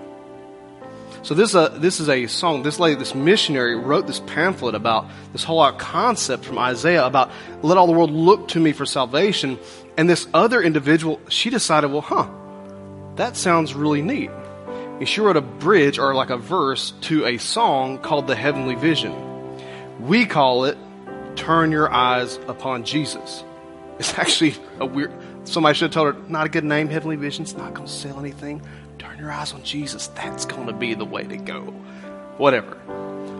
So 1.21 1.33
this 1.33 1.49
is 1.49 1.55
a, 1.55 1.69
this 1.79 1.99
is 1.99 2.07
a 2.07 2.27
song. 2.27 2.61
This 2.61 2.79
lady, 2.79 2.99
this 2.99 3.15
missionary, 3.15 3.75
wrote 3.75 4.05
this 4.05 4.19
pamphlet 4.19 4.75
about 4.75 5.07
this 5.33 5.43
whole 5.43 5.71
concept 5.71 6.45
from 6.45 6.59
Isaiah 6.59 7.05
about 7.05 7.31
let 7.63 7.77
all 7.77 7.87
the 7.87 7.93
world 7.93 8.11
look 8.11 8.49
to 8.49 8.59
me 8.59 8.73
for 8.73 8.85
salvation. 8.85 9.57
And 9.97 10.09
this 10.09 10.27
other 10.33 10.61
individual, 10.61 11.19
she 11.29 11.49
decided, 11.49 11.91
well, 11.91 12.01
huh, 12.01 12.27
that 13.15 13.37
sounds 13.37 13.73
really 13.73 14.01
neat. 14.01 14.29
And 14.99 15.09
she 15.09 15.21
wrote 15.21 15.37
a 15.37 15.41
bridge 15.41 15.97
or 15.97 16.13
like 16.13 16.29
a 16.29 16.37
verse 16.37 16.91
to 17.01 17.25
a 17.25 17.37
song 17.37 17.97
called 17.97 18.27
The 18.27 18.35
Heavenly 18.35 18.75
Vision. 18.75 19.13
We 20.05 20.25
call 20.25 20.65
it 20.65 20.77
Turn 21.35 21.71
Your 21.71 21.91
Eyes 21.91 22.37
Upon 22.47 22.83
Jesus. 22.83 23.43
It's 23.99 24.17
actually 24.17 24.55
a 24.79 24.85
weird, 24.85 25.11
somebody 25.45 25.75
should 25.75 25.85
have 25.85 25.93
told 25.93 26.15
her, 26.15 26.21
not 26.29 26.45
a 26.45 26.49
good 26.49 26.63
name, 26.63 26.89
Heavenly 26.89 27.15
Vision. 27.15 27.43
It's 27.43 27.55
not 27.55 27.73
going 27.73 27.87
to 27.87 27.93
sell 27.93 28.19
anything. 28.19 28.61
Turn 28.99 29.17
your 29.17 29.31
eyes 29.31 29.53
on 29.53 29.63
Jesus. 29.63 30.07
That's 30.07 30.45
going 30.45 30.67
to 30.67 30.73
be 30.73 30.93
the 30.93 31.05
way 31.05 31.23
to 31.23 31.37
go. 31.37 31.61
Whatever. 32.37 32.77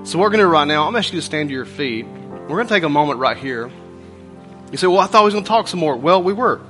So, 0.05 0.19
we're 0.19 0.29
going 0.29 0.39
to 0.39 0.45
do 0.45 0.49
right 0.49 0.65
now, 0.65 0.87
I'm 0.87 0.95
asking 0.95 1.15
you 1.15 1.21
to 1.21 1.25
stand 1.25 1.49
to 1.49 1.53
your 1.53 1.65
feet. 1.65 2.05
We're 2.05 2.47
going 2.47 2.67
to 2.67 2.73
take 2.73 2.83
a 2.83 2.89
moment 2.89 3.19
right 3.19 3.37
here. 3.37 3.71
You 4.71 4.77
say, 4.77 4.87
well, 4.87 4.99
I 4.99 5.07
thought 5.07 5.23
we 5.23 5.25
was 5.25 5.33
going 5.33 5.43
to 5.43 5.47
talk 5.47 5.67
some 5.67 5.79
more. 5.79 5.95
Well, 5.95 6.21
we 6.21 6.33
were. 6.33 6.61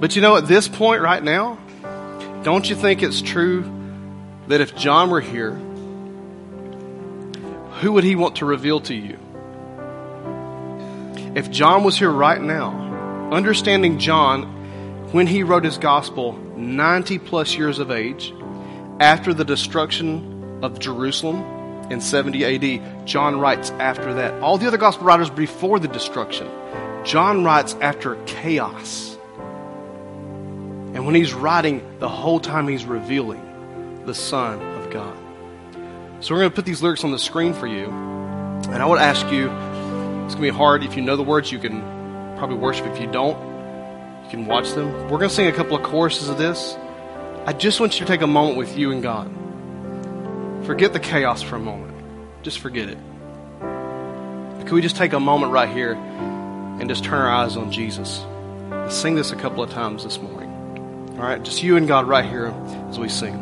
But 0.00 0.16
you 0.16 0.22
know, 0.22 0.36
at 0.36 0.48
this 0.48 0.66
point 0.66 1.00
right 1.00 1.22
now, 1.22 1.58
don't 2.42 2.68
you 2.68 2.74
think 2.74 3.02
it's 3.02 3.22
true 3.22 3.62
that 4.48 4.60
if 4.60 4.74
John 4.74 5.10
were 5.10 5.20
here, 5.20 5.52
who 7.80 7.92
would 7.92 8.04
he 8.04 8.16
want 8.16 8.36
to 8.36 8.44
reveal 8.44 8.80
to 8.80 8.94
you? 8.94 9.18
If 11.34 11.50
John 11.50 11.82
was 11.82 11.98
here 11.98 12.10
right 12.10 12.40
now, 12.40 13.30
understanding 13.32 13.98
John 13.98 14.42
when 15.12 15.26
he 15.26 15.42
wrote 15.42 15.64
his 15.64 15.78
gospel 15.78 16.32
90 16.56 17.18
plus 17.20 17.56
years 17.56 17.78
of 17.78 17.90
age, 17.90 18.34
after 19.00 19.32
the 19.32 19.44
destruction 19.44 20.60
of 20.62 20.78
Jerusalem 20.78 21.42
in 21.90 22.02
70 22.02 22.44
AD, 22.44 23.06
John 23.06 23.40
writes 23.40 23.70
after 23.72 24.12
that. 24.14 24.42
All 24.42 24.58
the 24.58 24.66
other 24.66 24.76
gospel 24.76 25.06
writers 25.06 25.30
before 25.30 25.78
the 25.78 25.88
destruction. 25.88 26.48
John 27.04 27.44
writes 27.44 27.74
after 27.80 28.16
chaos. 28.26 29.16
And 30.94 31.06
when 31.06 31.14
he's 31.14 31.32
writing, 31.32 31.82
the 31.98 32.10
whole 32.10 32.40
time 32.40 32.68
he's 32.68 32.84
revealing 32.84 34.04
the 34.04 34.14
Son 34.14 34.60
of 34.60 34.90
God. 34.90 35.16
So 36.20 36.34
we're 36.34 36.40
going 36.40 36.50
to 36.50 36.56
put 36.56 36.66
these 36.66 36.82
lyrics 36.82 37.04
on 37.04 37.10
the 37.10 37.18
screen 37.18 37.54
for 37.54 37.66
you. 37.66 37.86
And 37.86 38.76
I 38.76 38.84
would 38.84 39.00
ask 39.00 39.26
you, 39.32 39.48
it's 40.32 40.40
going 40.40 40.48
to 40.48 40.52
be 40.54 40.56
hard. 40.56 40.82
If 40.82 40.96
you 40.96 41.02
know 41.02 41.16
the 41.16 41.22
words, 41.22 41.52
you 41.52 41.58
can 41.58 41.82
probably 42.38 42.56
worship. 42.56 42.86
If 42.86 42.98
you 42.98 43.06
don't, 43.06 43.36
you 44.24 44.30
can 44.30 44.46
watch 44.46 44.72
them. 44.72 44.90
We're 45.10 45.18
going 45.18 45.28
to 45.28 45.34
sing 45.34 45.46
a 45.46 45.52
couple 45.52 45.76
of 45.76 45.82
choruses 45.82 46.30
of 46.30 46.38
this. 46.38 46.74
I 47.44 47.52
just 47.52 47.80
want 47.80 48.00
you 48.00 48.06
to 48.06 48.10
take 48.10 48.22
a 48.22 48.26
moment 48.26 48.56
with 48.56 48.78
you 48.78 48.92
and 48.92 49.02
God. 49.02 49.30
Forget 50.64 50.94
the 50.94 51.00
chaos 51.00 51.42
for 51.42 51.56
a 51.56 51.58
moment. 51.58 51.92
Just 52.42 52.60
forget 52.60 52.88
it. 52.88 52.96
Can 53.60 54.74
we 54.74 54.80
just 54.80 54.96
take 54.96 55.12
a 55.12 55.20
moment 55.20 55.52
right 55.52 55.68
here 55.68 55.92
and 55.92 56.88
just 56.88 57.04
turn 57.04 57.20
our 57.20 57.30
eyes 57.30 57.58
on 57.58 57.70
Jesus? 57.70 58.24
Let's 58.70 58.96
sing 58.96 59.14
this 59.14 59.32
a 59.32 59.36
couple 59.36 59.62
of 59.62 59.68
times 59.68 60.02
this 60.02 60.18
morning. 60.18 60.48
All 61.18 61.26
right, 61.26 61.42
just 61.42 61.62
you 61.62 61.76
and 61.76 61.86
God 61.86 62.08
right 62.08 62.24
here 62.24 62.54
as 62.88 62.98
we 62.98 63.10
sing. 63.10 63.34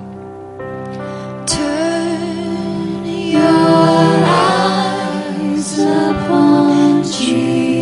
Turn 1.46 3.06
your 3.06 3.40
eyes 4.26 5.78
upon 5.78 6.79
Jesus. 7.12 7.79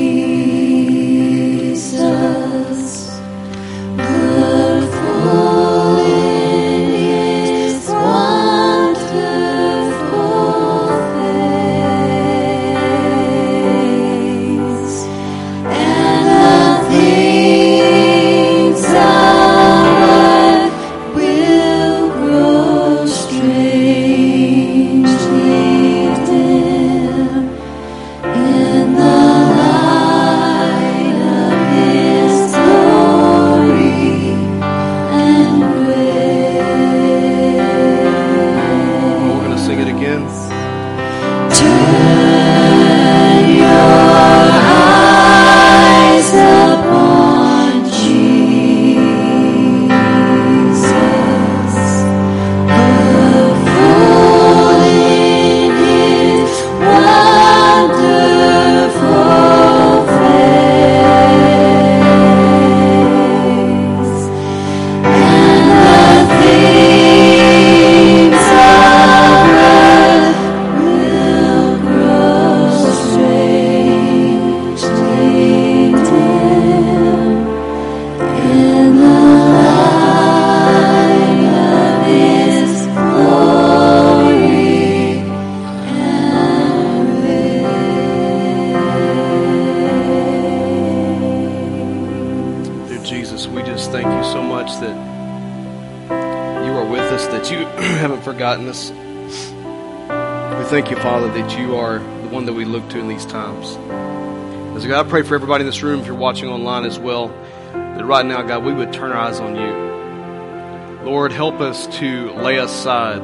I 104.98 105.04
pray 105.04 105.22
for 105.22 105.36
everybody 105.36 105.62
in 105.62 105.66
this 105.66 105.80
room, 105.82 106.00
if 106.00 106.06
you're 106.06 106.16
watching 106.16 106.48
online 106.48 106.84
as 106.84 106.98
well, 106.98 107.28
that 107.72 108.04
right 108.04 108.26
now, 108.26 108.42
God, 108.42 108.64
we 108.64 108.72
would 108.74 108.92
turn 108.92 109.12
our 109.12 109.18
eyes 109.18 109.38
on 109.38 109.54
you. 109.54 111.06
Lord, 111.08 111.30
help 111.30 111.60
us 111.60 111.86
to 111.98 112.32
lay 112.32 112.56
aside 112.56 113.22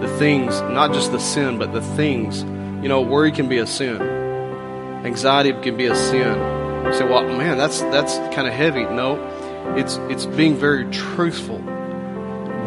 the 0.00 0.06
things, 0.18 0.60
not 0.60 0.92
just 0.92 1.10
the 1.10 1.18
sin, 1.18 1.58
but 1.58 1.72
the 1.72 1.80
things. 1.80 2.42
You 2.82 2.88
know, 2.88 3.00
worry 3.00 3.32
can 3.32 3.48
be 3.48 3.58
a 3.58 3.66
sin, 3.66 4.00
anxiety 5.04 5.52
can 5.60 5.76
be 5.76 5.86
a 5.86 5.96
sin, 5.96 6.38
You 6.86 6.92
say, 6.92 7.04
well, 7.04 7.24
man, 7.24 7.58
that's 7.58 7.80
that's 7.82 8.14
kind 8.32 8.46
of 8.46 8.54
heavy. 8.54 8.84
No, 8.84 9.16
it's 9.76 9.96
it's 10.08 10.26
being 10.26 10.54
very 10.54 10.88
truthful. 10.92 11.58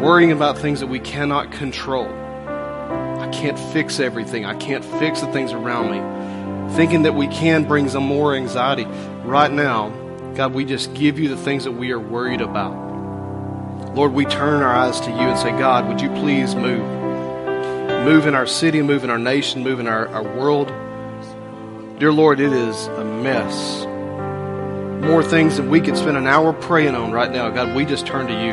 Worrying 0.02 0.30
about 0.30 0.58
things 0.58 0.80
that 0.80 0.88
we 0.88 1.00
cannot 1.00 1.52
control. 1.52 2.06
I 2.06 3.30
can't 3.32 3.58
fix 3.72 3.98
everything. 3.98 4.44
I 4.44 4.54
can't 4.56 4.84
fix 4.84 5.22
the 5.22 5.32
things 5.32 5.52
around 5.52 5.90
me. 5.90 6.29
Thinking 6.76 7.02
that 7.02 7.14
we 7.14 7.26
can 7.28 7.64
brings 7.64 7.92
them 7.92 8.04
more 8.04 8.34
anxiety. 8.34 8.84
Right 9.24 9.50
now, 9.50 9.90
God, 10.34 10.54
we 10.54 10.64
just 10.64 10.94
give 10.94 11.18
you 11.18 11.28
the 11.28 11.36
things 11.36 11.64
that 11.64 11.72
we 11.72 11.90
are 11.92 11.98
worried 11.98 12.40
about. 12.40 13.94
Lord, 13.94 14.12
we 14.12 14.24
turn 14.24 14.62
our 14.62 14.72
eyes 14.72 15.00
to 15.00 15.10
you 15.10 15.16
and 15.16 15.38
say, 15.38 15.50
God, 15.50 15.88
would 15.88 16.00
you 16.00 16.08
please 16.10 16.54
move? 16.54 16.86
Move 18.04 18.26
in 18.26 18.34
our 18.34 18.46
city, 18.46 18.82
move 18.82 19.04
in 19.04 19.10
our 19.10 19.18
nation, 19.18 19.64
move 19.64 19.80
in 19.80 19.86
our, 19.86 20.08
our 20.08 20.22
world. 20.22 20.68
Dear 21.98 22.12
Lord, 22.12 22.40
it 22.40 22.52
is 22.52 22.86
a 22.86 23.04
mess. 23.04 23.84
More 25.04 25.22
things 25.24 25.56
than 25.56 25.68
we 25.70 25.80
could 25.80 25.96
spend 25.96 26.16
an 26.16 26.26
hour 26.26 26.52
praying 26.52 26.94
on 26.94 27.10
right 27.10 27.30
now. 27.30 27.50
God, 27.50 27.74
we 27.74 27.84
just 27.84 28.06
turn 28.06 28.28
to 28.28 28.32
you. 28.32 28.52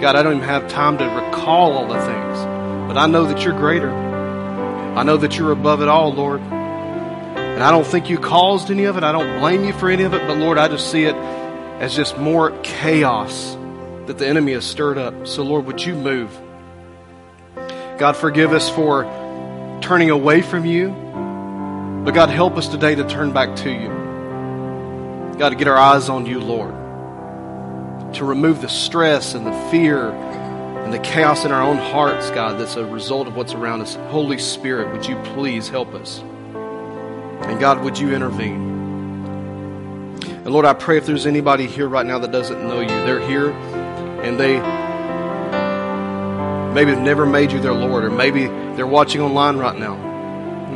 God, 0.00 0.14
I 0.14 0.22
don't 0.22 0.36
even 0.36 0.48
have 0.48 0.68
time 0.68 0.98
to 0.98 1.04
recall 1.04 1.72
all 1.72 1.88
the 1.88 2.00
things, 2.00 2.38
but 2.86 2.96
I 2.96 3.06
know 3.06 3.24
that 3.24 3.42
you're 3.42 3.58
greater. 3.58 3.90
I 3.90 5.02
know 5.02 5.16
that 5.16 5.36
you're 5.38 5.52
above 5.52 5.80
it 5.80 5.88
all, 5.88 6.12
Lord. 6.12 6.40
And 7.60 7.66
I 7.66 7.72
don't 7.72 7.86
think 7.86 8.08
you 8.08 8.16
caused 8.16 8.70
any 8.70 8.84
of 8.84 8.96
it. 8.96 9.04
I 9.04 9.12
don't 9.12 9.38
blame 9.38 9.64
you 9.64 9.74
for 9.74 9.90
any 9.90 10.04
of 10.04 10.14
it, 10.14 10.26
but 10.26 10.38
Lord, 10.38 10.56
I 10.56 10.66
just 10.68 10.90
see 10.90 11.04
it 11.04 11.14
as 11.14 11.94
just 11.94 12.16
more 12.16 12.58
chaos 12.62 13.54
that 14.06 14.16
the 14.16 14.26
enemy 14.26 14.52
has 14.52 14.64
stirred 14.64 14.96
up. 14.96 15.26
So, 15.26 15.42
Lord, 15.42 15.66
would 15.66 15.84
you 15.84 15.94
move? 15.94 16.30
God, 17.98 18.16
forgive 18.16 18.54
us 18.54 18.70
for 18.70 19.02
turning 19.82 20.08
away 20.08 20.40
from 20.40 20.64
you, 20.64 20.88
but 22.02 22.14
God, 22.14 22.30
help 22.30 22.56
us 22.56 22.66
today 22.66 22.94
to 22.94 23.06
turn 23.06 23.34
back 23.34 23.54
to 23.56 23.70
you. 23.70 23.88
God, 25.38 25.50
to 25.50 25.54
get 25.54 25.68
our 25.68 25.76
eyes 25.76 26.08
on 26.08 26.24
you, 26.24 26.40
Lord. 26.40 26.72
To 28.14 28.24
remove 28.24 28.62
the 28.62 28.70
stress 28.70 29.34
and 29.34 29.44
the 29.44 29.70
fear 29.70 30.08
and 30.08 30.94
the 30.94 30.98
chaos 30.98 31.44
in 31.44 31.52
our 31.52 31.60
own 31.60 31.76
hearts, 31.76 32.30
God, 32.30 32.58
that's 32.58 32.76
a 32.76 32.86
result 32.86 33.28
of 33.28 33.36
what's 33.36 33.52
around 33.52 33.82
us. 33.82 33.96
Holy 34.08 34.38
Spirit, 34.38 34.90
would 34.94 35.04
you 35.04 35.16
please 35.34 35.68
help 35.68 35.92
us? 35.92 36.22
God, 37.60 37.84
would 37.84 37.98
you 37.98 38.14
intervene? 38.14 38.68
And 40.24 40.48
Lord, 40.48 40.64
I 40.64 40.72
pray 40.72 40.96
if 40.96 41.04
there's 41.04 41.26
anybody 41.26 41.66
here 41.66 41.86
right 41.86 42.06
now 42.06 42.18
that 42.18 42.32
doesn't 42.32 42.66
know 42.66 42.80
you, 42.80 42.88
they're 42.88 43.20
here 43.20 43.50
and 43.50 44.40
they 44.40 44.58
maybe 46.72 46.92
have 46.92 47.02
never 47.02 47.26
made 47.26 47.52
you 47.52 47.60
their 47.60 47.74
Lord, 47.74 48.04
or 48.04 48.10
maybe 48.10 48.46
they're 48.46 48.86
watching 48.86 49.20
online 49.20 49.58
right 49.58 49.78
now. 49.78 49.96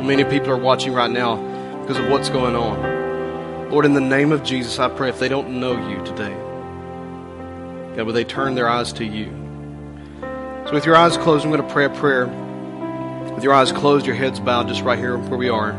Many 0.03 0.23
people 0.25 0.51
are 0.51 0.57
watching 0.57 0.93
right 0.93 1.09
now 1.09 1.37
because 1.81 1.97
of 1.97 2.07
what's 2.09 2.29
going 2.29 2.55
on. 2.55 3.71
Lord, 3.71 3.85
in 3.85 3.95
the 3.95 4.01
name 4.01 4.31
of 4.31 4.43
Jesus, 4.43 4.77
I 4.77 4.87
pray 4.87 5.09
if 5.09 5.19
they 5.19 5.27
don't 5.27 5.59
know 5.59 5.71
you 5.89 6.05
today, 6.05 6.33
God, 7.95 8.05
would 8.05 8.15
they 8.15 8.25
turn 8.25 8.53
their 8.53 8.69
eyes 8.69 8.93
to 8.93 9.05
you? 9.05 9.25
So, 10.67 10.73
with 10.73 10.85
your 10.85 10.95
eyes 10.95 11.17
closed, 11.17 11.45
I'm 11.45 11.51
going 11.51 11.65
to 11.65 11.73
pray 11.73 11.85
a 11.85 11.89
prayer. 11.89 12.27
With 13.33 13.43
your 13.43 13.53
eyes 13.53 13.71
closed, 13.71 14.05
your 14.05 14.15
heads 14.15 14.39
bowed, 14.39 14.67
just 14.67 14.83
right 14.83 14.99
here 14.99 15.17
where 15.17 15.37
we 15.37 15.49
are, 15.49 15.71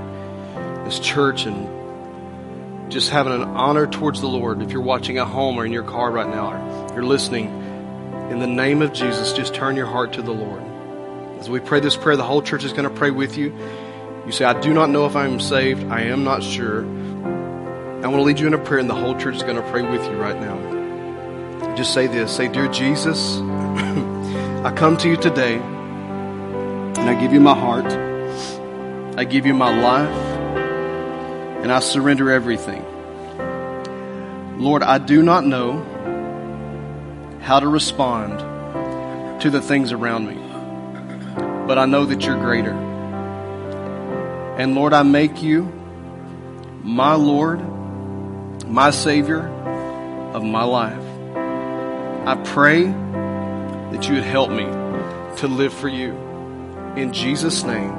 this 0.87 1.01
church, 1.01 1.47
and 1.47 2.91
just 2.91 3.11
having 3.11 3.33
an 3.33 3.43
honor 3.43 3.87
towards 3.87 4.21
the 4.21 4.29
Lord. 4.29 4.63
If 4.63 4.71
you're 4.71 4.81
watching 4.81 5.19
at 5.19 5.27
home 5.27 5.59
or 5.59 5.67
in 5.67 5.73
your 5.73 5.83
car 5.83 6.11
right 6.11 6.29
now, 6.29 6.53
or 6.53 6.95
you're 6.95 7.05
listening, 7.05 7.49
in 8.31 8.39
the 8.39 8.47
name 8.47 8.83
of 8.83 8.93
Jesus, 8.93 9.33
just 9.33 9.53
turn 9.53 9.77
your 9.77 9.87
heart 9.87 10.15
to 10.15 10.23
the 10.23 10.33
Lord. 10.33 10.63
As 11.39 11.51
we 11.51 11.61
pray 11.61 11.81
this 11.81 11.97
prayer, 11.97 12.17
the 12.17 12.25
whole 12.25 12.41
church 12.41 12.65
is 12.65 12.73
going 12.73 12.85
to 12.85 12.95
pray 12.95 13.11
with 13.11 13.37
you. 13.37 13.53
You 14.27 14.33
say, 14.33 14.45
I 14.45 14.59
do 14.61 14.73
not 14.73 14.91
know 14.91 15.07
if 15.07 15.17
I 15.17 15.27
am 15.27 15.41
saved. 15.41 15.85
I 15.85 16.03
am 16.03 16.25
not 16.25 16.43
sure. 16.43 16.85
I 16.85 18.09
want 18.09 18.17
to 18.17 18.23
lead 18.23 18.39
you 18.39 18.47
in 18.47 18.55
a 18.55 18.59
prayer, 18.59 18.79
and 18.79 18.89
the 18.89 18.95
whole 18.95 19.19
church 19.19 19.37
is 19.37 19.43
going 19.43 19.57
to 19.57 19.71
pray 19.71 19.83
with 19.83 20.05
you 20.05 20.17
right 20.17 20.41
now. 20.41 21.75
Just 21.77 21.93
say 21.95 22.07
this 22.07 22.35
Say, 22.35 22.49
Dear 22.49 22.69
Jesus, 22.69 23.37
I 24.65 24.73
come 24.77 24.97
to 24.99 25.09
you 25.09 25.17
today, 25.17 25.57
and 25.57 27.11
I 27.11 27.21
give 27.21 27.33
you 27.33 27.41
my 27.41 27.55
heart. 27.55 27.87
I 29.19 29.25
give 29.25 29.47
you 29.47 29.55
my 29.55 29.81
life, 29.81 30.36
and 31.63 31.73
I 31.73 31.81
surrender 31.81 32.31
everything. 32.31 32.85
Lord, 34.59 34.83
I 34.83 34.99
do 34.99 35.23
not 35.23 35.45
know 35.45 35.85
how 37.41 37.61
to 37.61 37.69
respond 37.69 38.41
to 39.43 39.51
the 39.51 39.61
things 39.61 39.93
around 39.93 40.27
me, 40.27 40.37
but 41.67 41.79
I 41.79 41.87
know 41.87 42.07
that 42.07 42.25
you're 42.25 42.39
greater. 42.39 42.73
And 44.59 44.75
Lord, 44.75 44.95
I 44.95 45.03
make 45.03 45.43
you 45.43 45.71
my 46.83 47.15
Lord, 47.15 47.61
my 48.67 48.91
Savior 48.91 49.47
of 50.33 50.43
my 50.43 50.65
life. 50.65 51.03
I 52.27 52.35
pray 52.45 52.85
that 52.85 54.09
you 54.09 54.15
would 54.15 54.25
help 54.25 54.51
me 54.51 54.65
to 55.37 55.49
live 55.49 55.73
for 55.73 55.89
you. 55.89 56.13
In 56.97 57.13
Jesus' 57.13 57.63
name, 57.63 57.93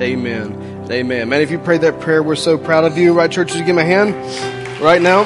amen. 0.00 0.73
Amen. 0.90 1.30
Man, 1.30 1.40
if 1.40 1.50
you 1.50 1.58
prayed 1.58 1.80
that 1.80 2.00
prayer, 2.00 2.22
we're 2.22 2.36
so 2.36 2.58
proud 2.58 2.84
of 2.84 2.98
you. 2.98 3.14
Right, 3.14 3.30
church, 3.30 3.52
would 3.52 3.58
you 3.58 3.64
give 3.64 3.74
me 3.74 3.82
a 3.82 3.86
hand 3.86 4.14
right 4.82 5.00
now? 5.00 5.24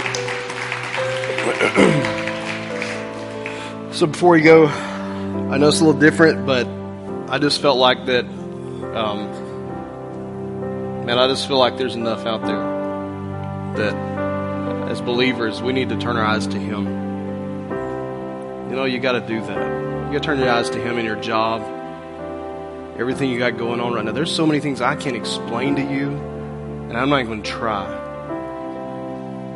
so 3.93 4.07
before 4.07 4.31
we 4.31 4.41
go, 4.41 4.67
I 4.67 5.59
know 5.59 5.67
it's 5.67 5.81
a 5.81 5.85
little 5.85 6.01
different, 6.01 6.47
but 6.47 6.69
I 7.29 7.39
just 7.41 7.61
felt 7.61 7.77
like 7.77 8.07
that. 8.07 8.25
Um, 8.25 9.27
man, 11.05 11.19
I 11.19 11.27
just 11.27 11.49
feel 11.49 11.59
like 11.59 11.77
there's 11.77 11.97
enough 11.97 12.25
out 12.25 12.43
there 12.43 12.79
that 13.79 13.95
as 14.89 15.01
believers, 15.01 15.61
we 15.61 15.73
need 15.73 15.89
to 15.89 15.97
turn 15.97 16.17
our 16.17 16.25
eyes 16.25 16.47
to 16.47 16.57
Him. 16.59 16.87
You 18.71 18.77
know, 18.77 18.85
you 18.85 19.01
got 19.01 19.13
to 19.13 19.21
do 19.21 19.41
that. 19.41 20.07
You 20.07 20.13
got 20.13 20.13
to 20.13 20.21
turn 20.21 20.39
your 20.39 20.51
eyes 20.51 20.71
to 20.71 20.79
Him 20.79 20.99
in 20.99 21.05
your 21.05 21.21
job, 21.21 21.63
everything 22.99 23.31
you 23.31 23.39
got 23.39 23.57
going 23.57 23.81
on 23.81 23.93
right 23.95 24.05
now. 24.05 24.11
There's 24.11 24.35
so 24.35 24.45
many 24.45 24.59
things 24.59 24.81
I 24.81 24.97
can't 24.97 25.17
explain 25.17 25.77
to 25.77 25.83
you, 25.83 26.11
and 26.11 26.97
I'm 26.97 27.09
not 27.09 27.21
even 27.21 27.27
going 27.29 27.43
to 27.45 27.51
try. 27.51 27.87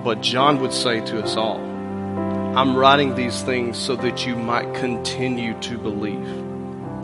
But 0.04 0.20
John 0.20 0.60
would 0.60 0.72
say 0.72 1.04
to 1.06 1.22
us 1.22 1.36
all, 1.36 1.58
I'm 1.58 2.76
writing 2.76 3.16
these 3.16 3.42
things 3.42 3.78
so 3.78 3.96
that 3.96 4.26
you 4.26 4.36
might 4.36 4.74
continue 4.74 5.58
to 5.62 5.76
believe, 5.76 6.24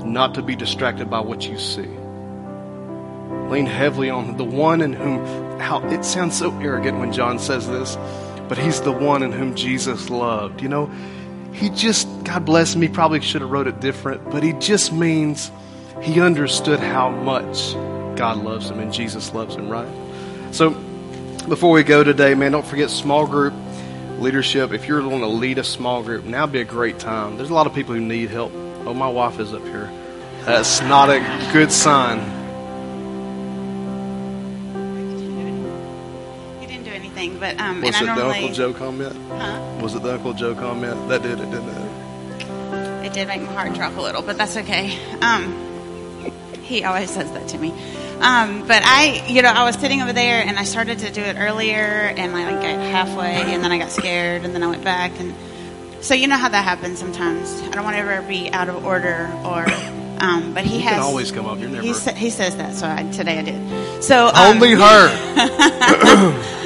not 0.05 0.35
to 0.35 0.43
be 0.43 0.55
distracted 0.55 1.11
by 1.11 1.21
what 1.21 1.49
you 1.49 1.59
see. 1.59 1.89
Lean 3.49 3.67
heavily 3.67 4.11
on 4.11 4.37
the 4.37 4.45
one 4.45 4.81
in 4.81 4.93
whom, 4.93 5.59
how 5.59 5.81
it 5.89 6.05
sounds 6.05 6.39
so 6.39 6.57
arrogant 6.61 6.99
when 6.99 7.13
John 7.13 7.41
says 7.41 7.67
this, 7.67 7.97
but 8.49 8.59
he's 8.59 8.81
the 8.83 8.93
one 8.93 9.25
in 9.25 9.33
whom 9.33 9.57
Jesus 9.57 10.09
loved. 10.09 10.63
You 10.63 10.69
know, 10.69 10.87
he 11.53 11.69
just, 11.71 12.07
God 12.23 12.45
bless 12.45 12.75
he 12.75 12.89
probably 12.89 13.21
should 13.23 13.41
have 13.41 13.51
wrote 13.51 13.67
it 13.67 13.81
different, 13.81 14.31
but 14.31 14.45
he 14.45 14.53
just 14.53 14.93
means 14.93 15.51
he 16.03 16.21
understood 16.21 16.81
how 16.81 17.11
much 17.11 17.75
God 18.17 18.39
loves 18.39 18.71
him 18.71 18.81
and 18.81 18.93
Jesus 18.93 19.33
loves 19.33 19.55
him, 19.55 19.69
right? 19.69 19.89
So, 20.53 20.71
before 21.49 21.73
we 21.73 21.83
go 21.83 22.05
today, 22.05 22.35
man, 22.35 22.53
don't 22.53 22.67
forget 22.67 22.91
small 22.91 23.27
group 23.27 23.55
leadership. 24.19 24.73
If 24.73 24.87
you're 24.87 25.01
going 25.01 25.21
to 25.21 25.29
lead 25.29 25.59
a 25.59 25.65
small 25.65 26.03
group, 26.03 26.25
now 26.25 26.45
would 26.45 26.53
be 26.53 26.61
a 26.61 26.65
great 26.65 26.99
time. 26.99 27.37
There's 27.37 27.51
a 27.51 27.55
lot 27.55 27.67
of 27.67 27.75
people 27.75 27.95
who 27.95 28.01
need 28.01 28.31
help. 28.31 28.53
Oh, 28.55 28.95
my 28.95 29.09
wife 29.09 29.39
is 29.39 29.55
up 29.55 29.63
here. 29.65 29.91
That's 30.45 30.81
not 30.83 31.11
a 31.11 31.21
good 31.53 31.71
sign. 31.71 32.19
He 36.61 36.67
didn't 36.67 36.85
do 36.85 36.91
anything, 36.91 37.39
but 37.39 37.59
um, 37.61 37.83
Was 37.83 38.01
it 38.01 38.09
I 38.09 38.17
the 38.17 38.27
Uncle 38.27 38.49
Joe 38.49 38.73
comment? 38.73 39.17
Huh? 39.29 39.79
Was 39.83 39.95
it 39.95 40.03
the 40.03 40.15
Uncle 40.15 40.33
Joe 40.33 40.55
comment? 40.55 41.09
That 41.09 41.23
did 41.23 41.39
it, 41.39 41.51
didn't 41.51 41.69
it? 41.69 43.07
it 43.07 43.13
did 43.13 43.29
make 43.29 43.43
my 43.43 43.53
heart 43.53 43.75
drop 43.75 43.97
a 43.97 44.01
little, 44.01 44.23
but 44.23 44.39
that's 44.39 44.57
okay. 44.57 44.99
Um, 45.21 45.68
he 46.69 46.85
always 46.85 47.11
says 47.11 47.31
that 47.33 47.49
to 47.49 47.59
me. 47.59 47.71
Um, 48.21 48.67
but 48.67 48.83
I, 48.85 49.25
you 49.27 49.43
know, 49.43 49.49
I 49.49 49.65
was 49.65 49.77
sitting 49.77 50.03
over 50.03 50.13
there 50.13 50.43
and 50.43 50.59
I 50.59 50.65
started 50.65 50.99
to 51.01 51.11
do 51.11 51.23
it 51.23 51.37
earlier, 51.39 51.75
and 52.17 52.37
I 52.37 52.51
like 52.53 52.63
got 52.63 52.79
halfway, 52.91 53.55
and 53.55 53.65
then 53.65 53.73
I 53.73 53.79
got 53.79 53.91
scared, 53.91 54.45
and 54.45 54.55
then 54.55 54.63
I 54.63 54.67
went 54.69 54.85
back, 54.85 55.13
and 55.19 55.35
so 56.01 56.15
you 56.15 56.29
know 56.29 56.37
how 56.37 56.49
that 56.49 56.63
happens 56.65 56.99
sometimes. 56.99 57.61
I 57.63 57.71
don't 57.71 57.85
want 57.85 57.97
to 57.97 58.01
ever 58.03 58.23
be 58.27 58.51
out 58.51 58.69
of 58.69 58.85
order 58.85 59.31
or. 59.45 59.67
Um, 60.21 60.53
but 60.53 60.65
he 60.65 60.79
You 60.79 60.83
has 60.83 60.95
can 60.95 61.03
always 61.03 61.31
come 61.31 61.47
up. 61.47 61.61
You're 61.61 61.69
never. 61.69 61.81
He, 61.83 61.93
sa- 61.93 62.13
he 62.13 62.31
says 62.31 62.57
that, 62.57 62.75
so 62.75 62.89
I, 62.89 63.05
today 63.13 63.39
I 63.39 63.43
did. 63.43 64.03
So 64.03 64.27
um, 64.27 64.57
Only 64.57 64.73
her. 64.73 65.09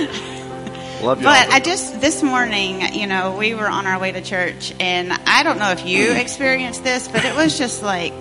Love 1.02 1.18
you. 1.18 1.24
But 1.24 1.50
I 1.50 1.60
just 1.60 2.00
this 2.00 2.22
morning, 2.22 2.80
you 2.94 3.06
know, 3.06 3.36
we 3.36 3.54
were 3.54 3.68
on 3.68 3.86
our 3.86 3.98
way 3.98 4.10
to 4.12 4.22
church, 4.22 4.72
and 4.80 5.12
I 5.12 5.42
don't 5.42 5.58
know 5.58 5.70
if 5.72 5.84
you 5.84 6.12
experienced 6.16 6.82
this, 6.82 7.08
but 7.08 7.26
it 7.26 7.34
was 7.36 7.58
just 7.58 7.82
like 7.82 8.14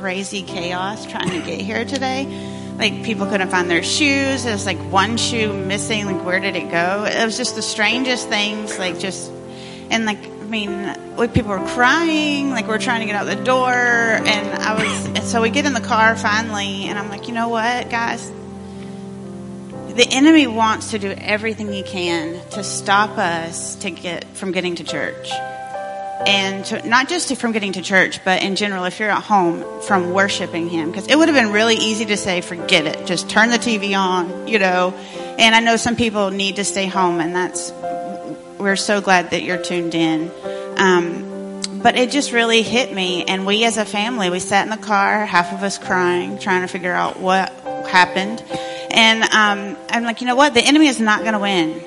crazy 0.00 0.42
chaos 0.42 1.04
trying 1.06 1.28
to 1.28 1.42
get 1.42 1.60
here 1.60 1.84
today. 1.84 2.26
Like 2.78 3.04
people 3.04 3.26
couldn't 3.26 3.50
find 3.50 3.70
their 3.70 3.82
shoes. 3.82 4.46
It 4.46 4.52
was 4.52 4.64
like 4.64 4.78
one 4.90 5.18
shoe 5.18 5.52
missing. 5.52 6.06
Like 6.06 6.24
where 6.24 6.40
did 6.40 6.56
it 6.56 6.70
go? 6.70 7.04
It 7.04 7.24
was 7.24 7.36
just 7.36 7.54
the 7.54 7.62
strangest 7.62 8.28
things. 8.28 8.78
Like 8.78 8.98
just 8.98 9.30
and 9.90 10.06
like 10.06 10.18
I 10.18 10.44
mean, 10.44 11.16
like 11.16 11.34
people 11.34 11.50
were 11.50 11.66
crying. 11.68 12.50
Like 12.50 12.66
we 12.66 12.74
are 12.74 12.78
trying 12.78 13.00
to 13.00 13.06
get 13.06 13.14
out 13.14 13.26
the 13.26 13.44
door, 13.44 13.70
and 13.72 14.62
I 14.62 14.82
was. 14.82 15.06
And 15.06 15.22
so 15.22 15.42
we 15.42 15.50
get 15.50 15.66
in 15.66 15.74
the 15.74 15.80
car 15.80 16.16
finally, 16.16 16.86
and 16.86 16.98
I'm 16.98 17.08
like, 17.08 17.28
you 17.28 17.34
know 17.34 17.48
what, 17.48 17.90
guys, 17.90 18.28
the 19.94 20.06
enemy 20.10 20.46
wants 20.46 20.92
to 20.92 20.98
do 20.98 21.10
everything 21.10 21.72
he 21.72 21.82
can 21.82 22.40
to 22.50 22.64
stop 22.64 23.18
us 23.18 23.76
to 23.76 23.90
get 23.90 24.24
from 24.36 24.50
getting 24.50 24.76
to 24.76 24.84
church 24.84 25.30
and 26.26 26.64
to, 26.66 26.86
not 26.88 27.08
just 27.08 27.34
from 27.36 27.52
getting 27.52 27.72
to 27.72 27.82
church 27.82 28.22
but 28.24 28.42
in 28.42 28.56
general 28.56 28.84
if 28.84 29.00
you're 29.00 29.10
at 29.10 29.22
home 29.22 29.64
from 29.82 30.12
worshiping 30.12 30.68
him. 30.68 30.90
Because 30.90 31.06
it 31.06 31.16
would 31.16 31.28
have 31.28 31.36
been 31.36 31.52
really 31.52 31.76
easy 31.76 32.04
to 32.06 32.16
say 32.16 32.40
forget 32.40 32.86
it. 32.86 33.06
Just 33.06 33.28
turn 33.30 33.50
the 33.50 33.56
tv 33.56 33.98
on 33.98 34.48
you 34.48 34.58
know? 34.58 34.94
And 35.38 35.54
i 35.54 35.60
know 35.60 35.76
some 35.76 35.96
people 35.96 36.30
need 36.30 36.56
to 36.56 36.64
stay 36.64 36.86
home 36.86 37.20
and 37.20 37.34
that's 37.34 37.72
we're 38.58 38.76
so 38.76 39.00
glad 39.00 39.30
that 39.30 39.42
you're 39.42 39.62
tuned 39.62 39.94
in. 39.94 40.30
Um, 40.76 41.62
but 41.82 41.96
it 41.96 42.10
just 42.10 42.32
really 42.32 42.60
hit 42.60 42.92
me 42.92 43.24
and 43.24 43.46
we 43.46 43.64
as 43.64 43.78
a 43.78 43.86
family 43.86 44.28
we 44.28 44.38
sat 44.38 44.64
in 44.64 44.70
the 44.70 44.86
car 44.86 45.24
half 45.24 45.54
of 45.54 45.62
us 45.62 45.78
crying 45.78 46.38
trying 46.38 46.60
to 46.60 46.68
figure 46.68 46.92
out 46.92 47.18
what 47.18 47.50
happened. 47.88 48.44
And 48.90 49.22
um, 49.22 49.78
i'm 49.88 50.02
like 50.04 50.20
you 50.20 50.26
know 50.26 50.36
what? 50.36 50.52
The 50.52 50.62
enemy 50.62 50.88
is 50.88 51.00
not 51.00 51.20
going 51.20 51.32
to 51.32 51.38
win 51.38 51.82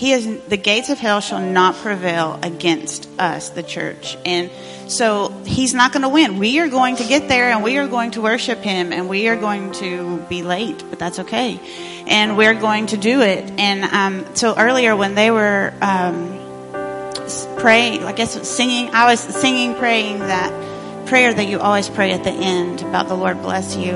he 0.00 0.12
is 0.12 0.40
the 0.48 0.56
gates 0.56 0.88
of 0.88 0.98
hell 0.98 1.20
shall 1.20 1.42
not 1.42 1.74
prevail 1.74 2.40
against 2.42 3.06
us 3.18 3.50
the 3.50 3.62
church. 3.62 4.16
And 4.24 4.50
so 4.88 5.28
he's 5.44 5.74
not 5.74 5.92
going 5.92 6.04
to 6.04 6.08
win. 6.08 6.38
We 6.38 6.58
are 6.60 6.68
going 6.68 6.96
to 6.96 7.04
get 7.04 7.28
there 7.28 7.50
and 7.50 7.62
we 7.62 7.76
are 7.76 7.86
going 7.86 8.12
to 8.12 8.22
worship 8.22 8.60
him 8.60 8.94
and 8.94 9.10
we 9.10 9.28
are 9.28 9.36
going 9.36 9.72
to 9.72 10.24
be 10.30 10.42
late 10.42 10.82
but 10.88 10.98
that's 10.98 11.18
okay. 11.18 11.60
And 12.06 12.38
we're 12.38 12.54
going 12.54 12.86
to 12.86 12.96
do 12.96 13.20
it. 13.20 13.44
And 13.58 13.84
um, 13.84 14.34
so 14.34 14.54
earlier 14.56 14.96
when 14.96 15.14
they 15.14 15.30
were 15.30 15.74
um, 15.82 16.38
praying 17.58 18.02
i 18.02 18.12
guess 18.12 18.48
singing 18.48 18.90
i 18.92 19.04
was 19.04 19.20
singing 19.20 19.74
praying 19.76 20.18
that 20.18 20.50
prayer 21.06 21.32
that 21.32 21.46
you 21.46 21.60
always 21.60 21.88
pray 21.88 22.10
at 22.10 22.24
the 22.24 22.30
end 22.30 22.82
about 22.82 23.06
the 23.06 23.14
lord 23.14 23.40
bless 23.42 23.76
you. 23.76 23.92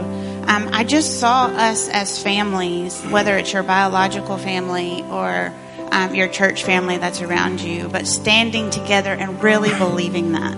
Um, 0.46 0.68
i 0.72 0.84
just 0.84 1.18
saw 1.18 1.46
us 1.46 1.88
as 1.88 2.22
families 2.22 3.02
whether 3.06 3.36
it's 3.36 3.52
your 3.52 3.64
biological 3.64 4.36
family 4.36 5.02
or 5.10 5.52
um, 5.94 6.12
your 6.12 6.26
church 6.26 6.64
family 6.64 6.98
that's 6.98 7.22
around 7.22 7.60
you 7.60 7.88
but 7.88 8.08
standing 8.08 8.68
together 8.68 9.12
and 9.12 9.42
really 9.42 9.70
believing 9.78 10.32
that. 10.32 10.56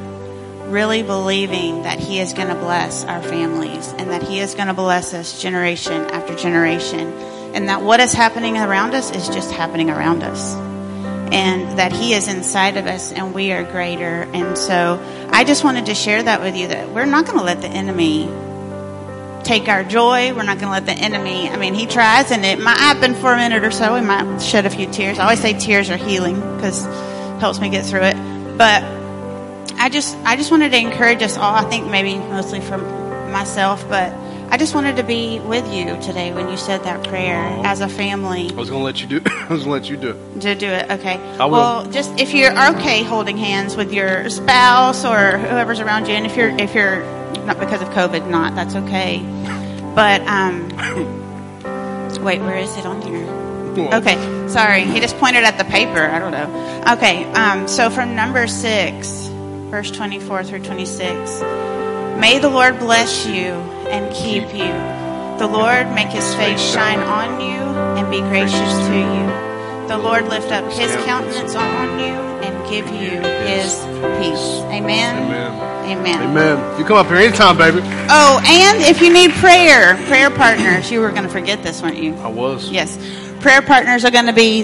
Really 0.71 1.03
believing 1.03 1.83
that 1.83 2.01
he 2.01 2.19
is 2.19 2.33
going 2.33 2.49
to 2.49 2.55
bless 2.55 3.05
our 3.05 3.23
families 3.23 3.93
and 3.99 4.11
that 4.11 4.23
he 4.23 4.41
is 4.41 4.55
going 4.55 4.69
to 4.69 4.75
bless 4.75 5.13
us 5.15 5.41
generation 5.41 6.07
after 6.07 6.35
generation. 6.35 7.13
And 7.55 7.69
that 7.69 7.83
what 7.83 8.01
is 8.01 8.13
happening 8.15 8.57
around 8.57 8.95
us 8.95 9.11
is 9.11 9.29
just 9.29 9.53
happening 9.53 9.91
around 9.91 10.23
us. 10.23 10.55
And 11.33 11.79
that 11.79 11.93
he 11.93 12.15
is 12.15 12.29
inside 12.29 12.79
of 12.79 12.87
us 12.87 13.13
and 13.13 13.35
we 13.35 13.53
are 13.53 13.63
greater. 13.63 14.23
And 14.33 14.57
so 14.57 14.99
i 15.31 15.45
just 15.45 15.65
wanted 15.65 15.87
to 15.87 15.95
share 15.95 16.23
that 16.23 16.41
with 16.41 16.57
you 16.57 16.69
that 16.69 16.89
we're 16.91 17.05
not 17.05 17.27
going 17.27 17.39
to 17.39 17.45
let 17.45 17.61
the 17.61 17.69
enemy 17.69 18.27
take 19.47 19.69
our 19.69 19.85
joy 19.85 20.35
we're 20.35 20.43
not 20.43 20.59
going 20.59 20.67
to 20.67 20.71
let 20.71 20.87
the 20.87 20.93
enemy 20.93 21.49
i 21.49 21.57
mean 21.57 21.73
he 21.73 21.87
tries 21.87 22.31
and 22.31 22.45
it 22.45 22.59
might 22.59 22.79
happen 22.79 23.15
for 23.15 23.33
a 23.33 23.37
minute 23.37 23.63
or 23.63 23.71
so 23.71 23.95
we 23.95 24.01
might 24.01 24.39
shed 24.39 24.67
a 24.67 24.71
few 24.71 24.91
tears 24.91 25.19
i 25.19 25.23
always 25.23 25.41
say 25.41 25.53
tears 25.53 25.89
are 25.89 25.97
healing 25.97 26.35
because 26.57 26.85
helps 27.41 27.61
me 27.61 27.69
get 27.69 27.87
through 27.87 28.03
it 28.03 28.17
but 28.59 28.83
I 29.79 29.89
just 29.89 30.17
I 30.25 30.37
just 30.37 30.51
wanted 30.51 30.73
to 30.73 30.79
encourage 30.79 31.23
us 31.23 31.37
all. 31.37 31.55
I 31.55 31.63
think 31.65 31.87
maybe 31.87 32.17
mostly 32.17 32.61
from 32.61 32.83
myself, 33.31 33.87
but 33.89 34.13
I 34.51 34.57
just 34.57 34.75
wanted 34.75 34.97
to 34.97 35.03
be 35.03 35.39
with 35.41 35.71
you 35.73 35.85
today 36.01 36.33
when 36.33 36.49
you 36.49 36.57
said 36.57 36.83
that 36.85 37.07
prayer 37.07 37.37
as 37.65 37.81
a 37.81 37.89
family 37.89 38.51
I 38.51 38.55
was 38.55 38.71
going 38.71 38.81
to 38.81 38.85
let 38.85 39.01
you 39.01 39.07
do. 39.07 39.21
I 39.27 39.53
was 39.53 39.65
going 39.65 39.65
to 39.65 39.71
let 39.71 39.91
you 39.91 39.97
do 39.97 40.11
it. 40.11 40.41
to 40.41 40.55
do 40.55 40.67
it. 40.67 40.91
Okay. 40.91 41.17
I 41.39 41.45
will. 41.45 41.53
Well, 41.53 41.91
just 41.91 42.19
if 42.19 42.33
you're 42.33 42.53
okay 42.71 43.03
holding 43.03 43.37
hands 43.37 43.77
with 43.77 43.93
your 43.93 44.31
spouse 44.31 45.05
or 45.05 45.39
whoever's 45.39 45.81
around 45.81 46.09
you, 46.09 46.15
and 46.15 46.27
if 46.27 46.37
you're 46.37 46.51
if 46.59 46.75
you're 46.75 47.03
not 47.45 47.59
because 47.59 47.83
of 47.83 47.89
COVID, 47.91 48.29
not 48.29 48.55
that's 48.55 48.75
okay. 48.75 49.19
But 49.95 50.21
um, 50.23 50.69
wait, 52.25 52.41
where 52.41 52.59
is 52.59 52.77
it 52.77 52.87
on 52.87 53.03
here? 53.03 53.27
Okay, 53.95 54.49
sorry. 54.49 54.85
He 54.85 55.01
just 55.01 55.17
pointed 55.19 55.45
at 55.45 55.59
the 55.59 55.65
paper. 55.65 56.01
I 56.01 56.19
don't 56.19 56.33
know. 56.33 56.95
Okay, 56.97 57.25
um, 57.33 57.69
so 57.69 57.91
from 57.91 58.17
Numbers 58.17 58.53
six, 58.53 59.29
verse 59.71 59.91
24 59.91 60.45
through 60.45 60.63
26. 60.63 61.41
May 62.21 62.39
the 62.39 62.49
Lord 62.49 62.79
bless 62.79 63.27
you 63.27 63.53
and 63.93 64.15
keep 64.15 64.45
you. 64.55 64.73
The 65.39 65.47
Lord 65.47 65.93
make 65.95 66.09
his 66.09 66.35
face 66.37 66.61
shine 66.61 67.01
on 67.01 67.41
you 67.41 67.61
and 67.99 68.11
be 68.11 68.21
gracious 68.21 68.53
to 68.89 68.95
you. 68.95 69.89
The 69.89 69.99
Lord 69.99 70.29
lift 70.29 70.51
up 70.51 70.65
his 70.73 70.91
countenance 71.05 71.55
on 71.55 71.99
you 72.01 72.36
give 72.69 72.87
you 72.89 73.11
his 73.47 73.75
peace. 74.19 74.63
Amen. 74.73 75.17
Amen. 75.25 75.99
Amen. 75.99 76.23
Amen. 76.31 76.79
You 76.79 76.85
come 76.85 76.97
up 76.97 77.07
here 77.07 77.17
anytime, 77.17 77.57
baby. 77.57 77.79
Oh, 77.83 78.41
and 78.45 78.83
if 78.83 79.01
you 79.01 79.13
need 79.13 79.31
prayer, 79.33 79.95
prayer 80.07 80.31
partners, 80.31 80.91
you 80.91 81.01
were 81.01 81.11
going 81.11 81.23
to 81.23 81.29
forget 81.29 81.63
this, 81.63 81.81
weren't 81.83 81.97
you? 81.99 82.15
I 82.17 82.29
was. 82.29 82.71
Yes. 82.71 82.97
Prayer 83.41 83.63
partners 83.63 84.05
are 84.05 84.11
going 84.11 84.27
to 84.27 84.33
be 84.33 84.63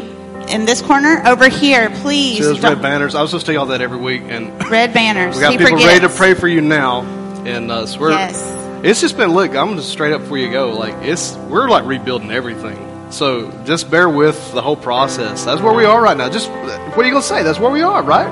in 0.49 0.65
this 0.65 0.83
corner 0.83 1.23
over 1.27 1.49
here. 1.49 1.91
Please. 1.91 2.39
See 2.39 2.43
those 2.45 2.61
red 2.61 2.83
banners? 2.83 3.15
I 3.15 3.23
was 3.23 3.31
supposed 3.31 3.47
to 3.47 3.53
tell 3.53 3.61
y'all 3.63 3.71
that 3.71 3.81
every 3.81 3.99
week, 3.99 4.23
and 4.25 4.49
red 4.69 4.93
banners. 4.93 5.35
we 5.37 5.41
got 5.41 5.53
He 5.53 5.59
people 5.59 5.73
forgets. 5.79 5.87
ready 5.87 6.01
to 6.01 6.09
pray 6.09 6.35
for 6.35 6.49
you 6.49 6.61
now. 6.61 7.03
And 7.45 7.71
uh, 7.71 7.87
so 7.87 8.01
we're, 8.01 8.11
Yes. 8.11 8.85
it's 8.85 9.01
just 9.01 9.17
been 9.17 9.33
look. 9.33 9.55
I'm 9.55 9.77
just 9.77 9.91
straight 9.91 10.13
up 10.13 10.23
before 10.23 10.39
you 10.39 10.51
go. 10.51 10.73
Like 10.77 10.95
it's 11.07 11.35
we're 11.37 11.69
like 11.69 11.85
rebuilding 11.87 12.31
everything. 12.33 12.79
So 13.13 13.51
just 13.65 13.91
bear 13.91 14.09
with 14.09 14.53
the 14.53 14.63
whole 14.63 14.77
process. 14.77 15.45
That's 15.45 15.61
where 15.61 15.75
we 15.75 15.85
are 15.85 16.01
right 16.01 16.17
now. 16.17 16.31
Just 16.31 16.51
what 16.51 16.99
are 16.99 17.05
you 17.05 17.13
gonna 17.13 17.23
say? 17.23 17.43
That's 17.43 17.59
where 17.59 17.71
we 17.71 17.83
are, 17.83 18.03
right? 18.03 18.29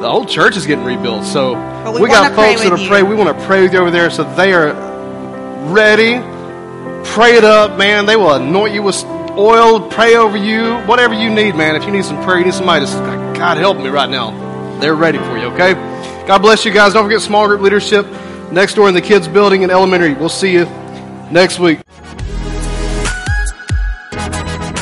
The 0.00 0.08
whole 0.08 0.24
church 0.24 0.56
is 0.56 0.66
getting 0.66 0.84
rebuilt. 0.84 1.24
So 1.24 1.54
But 1.54 2.00
we 2.00 2.08
got 2.08 2.34
folks 2.34 2.62
that 2.62 2.72
are 2.72 2.88
praying. 2.88 3.08
We 3.08 3.16
want 3.16 3.36
to 3.36 3.44
pray 3.46 3.62
with 3.62 3.72
you 3.72 3.80
over 3.80 3.90
there, 3.90 4.10
so 4.10 4.22
they 4.34 4.52
are 4.52 4.72
ready. 5.72 6.20
Pray 7.10 7.36
it 7.36 7.44
up, 7.44 7.76
man. 7.76 8.06
They 8.06 8.16
will 8.16 8.32
anoint 8.34 8.72
you 8.72 8.82
with 8.82 9.04
oil, 9.36 9.88
pray 9.90 10.16
over 10.16 10.36
you, 10.36 10.76
whatever 10.86 11.14
you 11.14 11.28
need, 11.28 11.54
man. 11.56 11.74
If 11.76 11.84
you 11.84 11.90
need 11.90 12.04
some 12.04 12.22
prayer, 12.24 12.38
you 12.38 12.44
need 12.44 12.54
somebody 12.54 12.86
to 12.86 12.92
God 13.36 13.58
help 13.58 13.78
me 13.78 13.88
right 13.88 14.08
now. 14.08 14.78
They're 14.80 14.94
ready 14.94 15.18
for 15.18 15.36
you, 15.36 15.46
okay? 15.46 15.74
God 16.26 16.38
bless 16.38 16.64
you 16.64 16.72
guys. 16.72 16.92
Don't 16.92 17.04
forget 17.04 17.20
small 17.20 17.46
group 17.46 17.60
leadership 17.60 18.06
next 18.52 18.74
door 18.74 18.88
in 18.88 18.94
the 18.94 19.02
kids 19.02 19.26
building 19.26 19.62
in 19.62 19.70
elementary. 19.70 20.14
We'll 20.14 20.28
see 20.28 20.52
you 20.52 20.64
next 21.30 21.58
week. 21.58 21.80